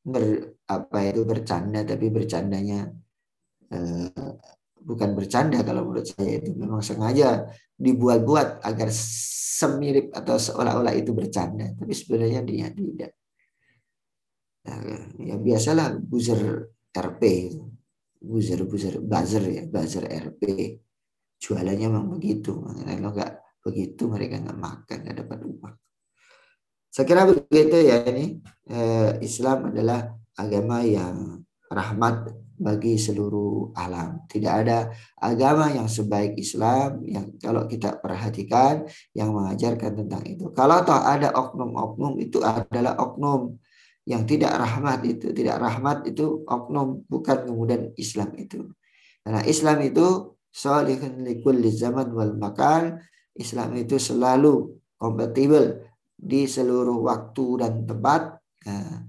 Ber 0.02 0.26
apa 0.66 0.98
itu 1.14 1.22
bercanda 1.28 1.86
tapi 1.86 2.10
bercandanya 2.10 2.90
eh, 3.72 4.32
bukan 4.82 5.09
bercanda 5.18 5.59
kalau 5.63 5.88
menurut 5.88 6.07
saya 6.07 6.39
itu. 6.39 6.55
Memang 6.55 6.80
sengaja 6.80 7.47
dibuat-buat 7.76 8.63
agar 8.63 8.89
semirip 8.91 10.13
atau 10.13 10.39
seolah-olah 10.39 10.93
itu 10.95 11.11
bercanda. 11.11 11.74
Tapi 11.76 11.93
sebenarnya 11.93 12.41
dia 12.45 12.68
tidak. 12.72 13.11
Nah, 14.68 14.84
ya 15.24 15.36
biasalah 15.39 15.95
buzzer 15.95 16.68
RP 16.91 17.24
buzzer 18.18 18.59
buzzer 18.68 18.99
buzzer 18.99 19.43
ya 19.47 19.63
buzzer 19.70 20.03
RP 20.03 20.41
jualannya 21.39 21.88
memang 21.88 22.18
begitu. 22.18 22.59
Kalau 22.65 23.11
nggak 23.13 23.34
begitu 23.63 24.03
mereka 24.09 24.41
nggak 24.41 24.59
makan 24.59 24.97
nggak 25.05 25.18
dapat 25.24 25.39
uang. 25.45 25.76
Saya 26.91 27.05
kira 27.05 27.30
begitu 27.30 27.78
ya 27.78 28.03
ini. 28.09 28.41
Eh, 28.68 29.11
Islam 29.24 29.72
adalah 29.72 30.11
agama 30.36 30.84
yang 30.84 31.45
rahmat 31.72 32.32
bagi 32.58 32.97
seluruh 32.97 33.72
alam. 33.78 34.26
Tidak 34.26 34.53
ada 34.66 34.89
agama 35.22 35.70
yang 35.70 35.86
sebaik 35.86 36.36
Islam 36.36 37.05
yang 37.05 37.38
kalau 37.38 37.70
kita 37.70 38.01
perhatikan 38.01 38.84
yang 39.14 39.32
mengajarkan 39.32 39.93
tentang 40.03 40.24
itu. 40.26 40.49
Kalau 40.51 40.82
toh 40.82 40.97
ada 40.97 41.32
oknum-oknum 41.38 42.18
itu 42.18 42.41
adalah 42.41 42.97
oknum 42.97 43.55
yang 44.10 44.26
tidak 44.26 44.58
rahmat 44.58 45.05
itu. 45.05 45.30
Tidak 45.32 45.55
rahmat 45.55 46.10
itu 46.10 46.43
oknum 46.49 47.05
bukan 47.05 47.45
kemudian 47.45 47.93
Islam 47.95 48.34
itu. 48.36 48.66
Karena 49.22 49.45
Islam 49.45 49.78
itu 49.86 50.34
salihun 50.49 51.22
likulli 51.22 51.70
zaman 51.70 52.10
wal 52.12 52.34
makan. 52.36 52.97
Islam 53.38 53.78
itu 53.78 54.01
selalu 54.01 54.82
kompatibel 54.97 55.86
di 56.18 56.49
seluruh 56.49 57.05
waktu 57.05 57.45
dan 57.62 57.86
tempat. 57.86 58.41
Nah, 58.66 59.07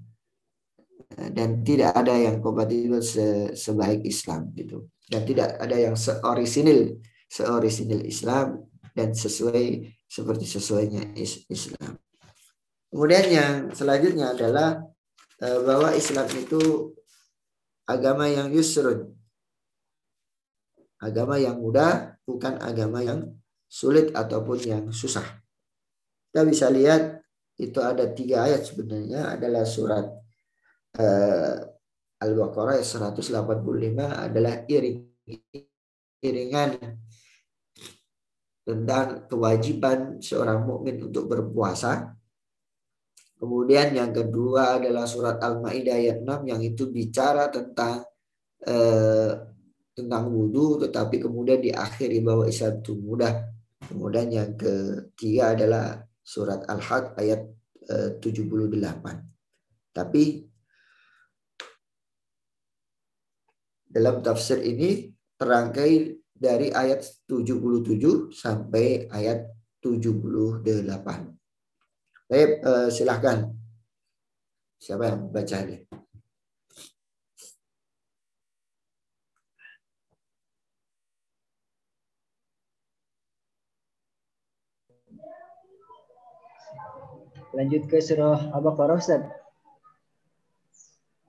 dan 1.35 1.66
tidak 1.66 1.93
ada 1.99 2.14
yang 2.14 2.39
kompatibel 2.39 3.03
se 3.03 3.53
sebaik 3.59 4.07
Islam 4.07 4.55
gitu. 4.55 4.87
Dan 5.09 5.25
tidak 5.27 5.59
ada 5.59 5.77
yang 5.77 5.97
seorisinil 5.99 7.01
seorisinil 7.29 8.07
Islam 8.07 8.69
dan 8.95 9.12
sesuai 9.12 9.95
seperti 10.09 10.47
sesuainya 10.49 11.12
Islam. 11.51 11.99
Kemudian 12.89 13.27
yang 13.29 13.53
selanjutnya 13.75 14.33
adalah 14.33 14.81
eh, 15.45 15.61
bahwa 15.61 15.93
Islam 15.93 16.29
itu 16.33 16.93
agama 17.85 18.29
yang 18.29 18.49
yusrun, 18.49 19.19
Agama 20.99 21.39
yang 21.39 21.62
mudah 21.62 22.19
bukan 22.27 22.59
agama 22.59 22.99
yang 23.07 23.39
sulit 23.71 24.11
ataupun 24.11 24.59
yang 24.66 24.85
susah. 24.91 25.23
Kita 26.27 26.43
bisa 26.43 26.66
lihat 26.75 27.23
itu 27.55 27.79
ada 27.79 28.11
tiga 28.11 28.51
ayat 28.51 28.66
sebenarnya 28.66 29.39
adalah 29.39 29.62
surat 29.62 30.11
uh, 30.97 31.57
Al-Baqarah 32.18 32.80
185 32.82 33.30
adalah 34.01 34.66
iring 34.66 35.07
iringan 36.18 36.70
tentang 38.66 39.24
kewajiban 39.30 40.18
seorang 40.18 40.66
mukmin 40.66 40.99
untuk 41.01 41.30
berpuasa. 41.30 42.12
Kemudian 43.39 43.95
yang 43.95 44.11
kedua 44.11 44.82
adalah 44.82 45.07
surat 45.07 45.39
Al-Maidah 45.39 45.95
ayat 45.95 46.18
6 46.26 46.51
yang 46.51 46.61
itu 46.61 46.91
bicara 46.91 47.49
tentang 47.55 48.03
eh, 48.66 49.32
tentang 49.95 50.26
wudhu 50.26 50.82
tetapi 50.82 51.22
kemudian 51.22 51.62
diakhiri 51.62 52.18
bahwa 52.18 52.51
Islam 52.51 52.82
itu 52.82 52.99
mudah. 52.99 53.47
Kemudian 53.89 54.28
yang 54.28 54.51
ketiga 54.59 55.55
adalah 55.55 56.03
surat 56.18 56.66
Al-Had 56.66 57.14
ayat 57.14 57.47
78. 57.86 58.26
Eh, 58.26 59.16
Tapi 59.95 60.22
dalam 63.89 64.20
tafsir 64.20 64.61
ini 64.61 65.09
terangkai 65.41 66.20
dari 66.39 66.70
ayat 66.70 67.03
77 67.26 68.30
sampai 68.30 69.09
ayat 69.11 69.49
78. 69.82 71.34
Baik, 72.28 72.51
eh, 72.61 72.89
silahkan. 72.93 73.49
Siapa 74.78 75.11
yang 75.11 75.32
baca 75.34 75.57
ini? 75.64 75.89
Lanjut 87.57 87.91
ke 87.91 87.99
surah 87.99 88.55
Al-Baqarah 88.55 89.03
Ustaz. 89.03 89.47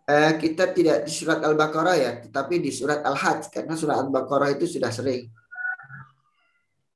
Eh, 0.10 0.32
kita 0.42 0.74
tidak 0.74 1.06
di 1.06 1.12
surat 1.14 1.38
Al-Baqarah 1.38 1.94
ya, 1.94 2.12
tetapi 2.26 2.58
di 2.58 2.74
surat 2.74 3.06
Al-Hajj 3.06 3.54
karena 3.54 3.78
surat 3.78 4.02
Al-Baqarah 4.02 4.50
itu 4.58 4.66
sudah 4.66 4.90
sering. 4.90 5.30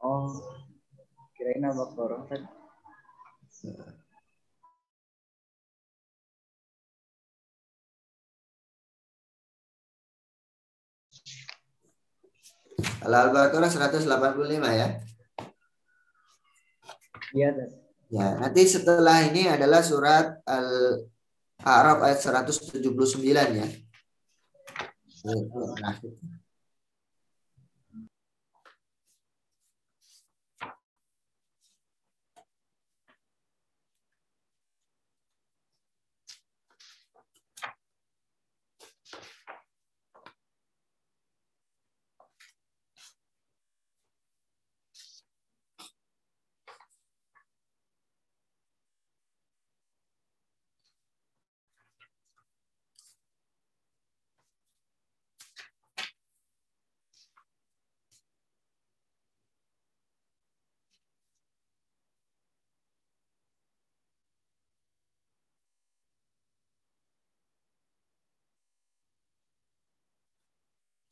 Oh, 0.01 0.34
kirain 1.38 1.61
Al-Baqarah 1.61 2.26
Ustaz. 2.26 2.41
Al-Baqarah 13.05 13.70
185 13.70 14.74
ya. 14.74 14.88
Iya. 17.38 17.49
Ya, 18.09 18.28
nanti 18.41 18.66
setelah 18.66 19.22
ini 19.30 19.49
adalah 19.49 19.86
surat 19.86 20.41
Al-A'raf 21.64 21.99
ayat 22.03 22.20
179 22.20 23.24
ya. 23.55 23.68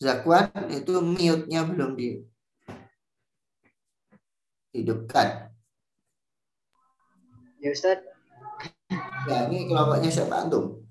Zakwan 0.02 0.50
itu 0.74 0.98
mute-nya 0.98 1.62
belum 1.62 1.94
dihidupkan. 4.74 5.54
Ya 7.62 7.70
Ustaz. 7.70 8.02
Ya, 9.30 9.46
ini 9.46 9.70
kelompoknya 9.70 10.10
siapa 10.10 10.42
antum? 10.42 10.82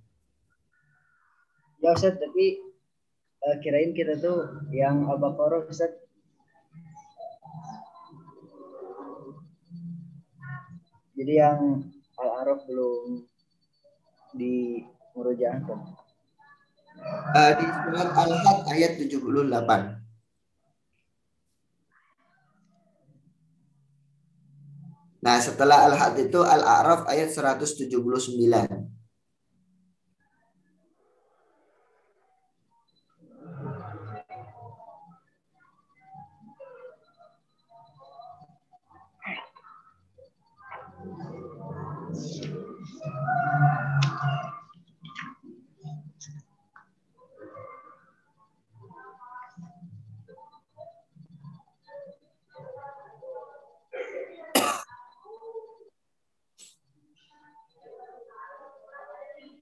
Ya 1.83 1.91
Ustaz, 1.91 2.15
tapi 2.23 2.63
uh, 3.43 3.59
kirain 3.59 3.91
kita 3.91 4.15
tuh 4.23 4.71
yang 4.71 5.11
Al-Baqarah 5.11 5.67
Ustaz. 5.67 5.91
Jadi 11.19 11.35
yang 11.35 11.83
Al-Araf 12.15 12.63
belum 12.71 13.27
di 14.39 14.87
murojaahkan. 15.19 16.00
Uh, 17.31 17.53
di 17.57 17.67
surat 17.67 18.11
Al-Had 18.13 18.59
ayat 18.75 18.93
78. 18.99 20.01
Nah, 25.21 25.37
setelah 25.37 25.85
Al-Had 25.89 26.17
itu 26.17 26.41
Al-A'raf 26.41 27.05
ayat 27.09 27.29
179. 27.33 29.00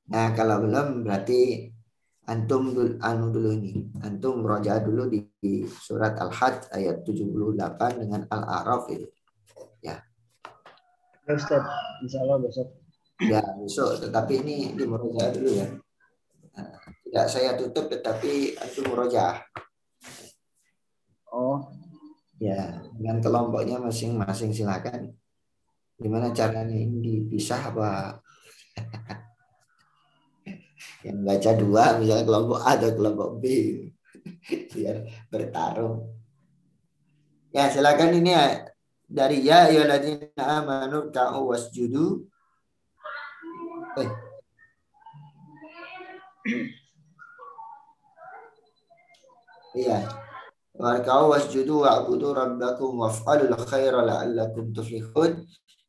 Nah, 0.09 0.33
kalau 0.33 0.65
belum 0.65 1.05
berarti 1.05 1.69
antum 2.29 2.73
dulu, 2.73 2.97
anu 3.01 3.29
dulu 3.33 3.49
ini. 3.57 3.93
Antum 4.01 4.45
meroja 4.45 4.81
dulu 4.81 5.09
di, 5.09 5.25
di 5.41 5.69
surat 5.69 6.17
Al-Hajj 6.17 6.73
ayat 6.73 7.05
78 7.05 8.01
dengan 8.01 8.25
Al-A'raf 8.29 8.89
itu. 8.93 9.09
Ya. 9.85 10.01
Ya 11.29 11.33
Ustaz, 11.37 11.65
insya 12.01 12.25
Allah 12.25 12.41
besok. 12.41 12.69
Ya, 13.21 13.45
besok. 13.61 14.01
Tetapi 14.01 14.33
ini 14.45 14.57
di 14.73 14.85
meroja 14.89 15.29
dulu 15.33 15.51
ya. 15.53 15.69
Nah, 16.57 16.73
tidak 17.05 17.27
saya 17.29 17.51
tutup 17.57 17.93
tetapi 17.93 18.57
antum 18.57 18.85
meroja. 18.93 19.45
Oh, 21.29 21.69
Ya, 22.39 22.79
dengan 22.95 23.19
kelompoknya 23.19 23.83
masing-masing 23.83 24.55
silakan. 24.55 25.11
Gimana 25.99 26.31
caranya 26.31 26.71
ini 26.71 27.27
dipisah 27.27 27.75
apa? 27.75 28.23
yang 31.03 31.23
baca 31.27 31.51
dua 31.55 31.99
misalnya 31.99 32.25
kelompok 32.27 32.59
A 32.63 32.71
atau 32.79 32.91
kelompok 32.95 33.31
B. 33.39 33.45
Biar 34.75 34.97
bertarung. 35.33 36.07
Ya 37.55 37.71
silakan 37.73 38.19
ini 38.19 38.33
ya. 38.35 38.47
Dari 39.09 39.41
ya 39.41 39.73
ayyuhalladzina 39.73 40.45
amanu 40.61 41.09
ka'u 41.09 41.49
wasjudu. 41.49 42.29
Eh. 43.97 44.11
Iya. 49.79 50.05
Warka'u 50.79 51.35
wasjudu 51.35 51.83
wa'budu 51.83 52.37
rabbakum 52.37 53.03
waf'alul 53.03 53.57
khaira 53.67 54.05
la'allakum 54.05 54.71
tuflihun 54.71 55.43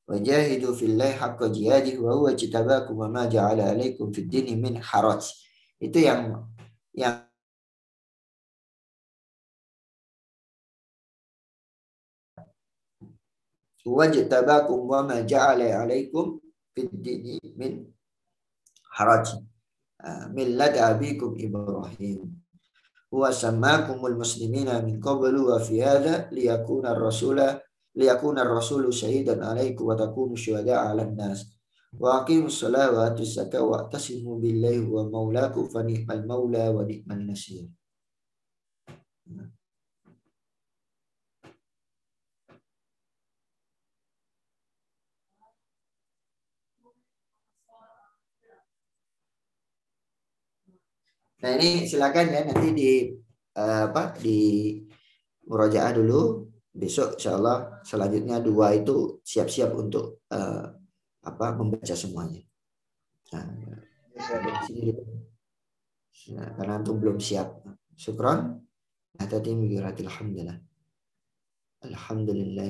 Wajahidu 0.10 0.74
fillahi 0.74 1.22
haqqa 1.22 1.54
jihadih 1.54 2.02
wa 2.02 2.18
huwa 2.18 2.34
jitabakum 2.34 2.98
wa 2.98 3.08
ma 3.14 3.24
ja'ala 3.30 3.78
alaikum 3.78 4.10
fid 4.10 4.26
dini 4.26 4.58
min 4.58 4.82
haraj. 4.82 5.22
Itu 5.78 6.02
yang 6.02 6.50
yang 6.98 7.30
wajtabakum 13.86 14.90
wa 14.90 15.06
ma 15.06 15.22
ja'ala 15.22 15.86
alaikum 15.86 16.42
fid 16.74 16.90
dini 16.90 17.38
min 17.54 17.86
haraj. 18.98 19.30
Millad 20.34 20.74
abikum 20.74 21.38
Ibrahim. 21.38 22.34
Huwa 23.14 23.30
sammakumul 23.30 24.18
muslimina 24.18 24.82
min 24.82 24.98
qablu 24.98 25.54
wa 25.54 25.62
fi 25.62 25.86
hadha 25.86 26.34
liyakuna 26.34 26.98
ar-rasula 26.98 27.62
liyakuna 27.98 28.46
ar-rasulu 28.46 28.90
syahidan 28.94 29.42
'alaikum 29.42 29.90
wa 29.90 29.96
takunu 29.98 30.36
syuhada'a 30.38 30.90
'alan 30.90 31.14
nas. 31.16 31.50
Wa 31.98 32.22
aqimus 32.22 32.62
salata 32.62 33.62
wa 33.66 33.82
wa 33.82 33.90
tasimu 33.90 34.38
billahi 34.38 34.86
wa 34.86 35.10
maulakum 35.10 35.66
fa 35.66 35.82
ni'mal 35.82 36.22
maula 36.26 36.70
wa 36.70 36.86
ni'man 36.86 37.26
nasir. 37.26 37.66
Nah 51.40 51.56
ini 51.56 51.88
silakan 51.88 52.36
ya 52.36 52.42
nanti 52.44 52.70
di 52.76 52.92
uh, 53.56 53.88
apa 53.88 54.12
di 54.20 54.76
murojaah 55.48 55.96
dulu 55.96 56.49
besok 56.70 57.18
insya 57.18 57.36
Allah 57.36 57.82
selanjutnya 57.82 58.38
dua 58.40 58.78
itu 58.78 59.20
siap-siap 59.26 59.74
untuk 59.74 60.24
uh, 60.32 60.66
apa 61.26 61.46
membaca 61.58 61.94
semuanya. 61.98 62.42
Nah, 63.34 63.46
nah, 66.34 66.50
karena 66.58 66.74
antum 66.80 66.98
belum 66.98 67.18
siap. 67.22 67.62
Syukron. 68.00 68.64
Nah, 69.20 69.28
tadi 69.28 69.52
alhamdulillah. 70.08 70.58
Alhamdulillah 71.84 72.66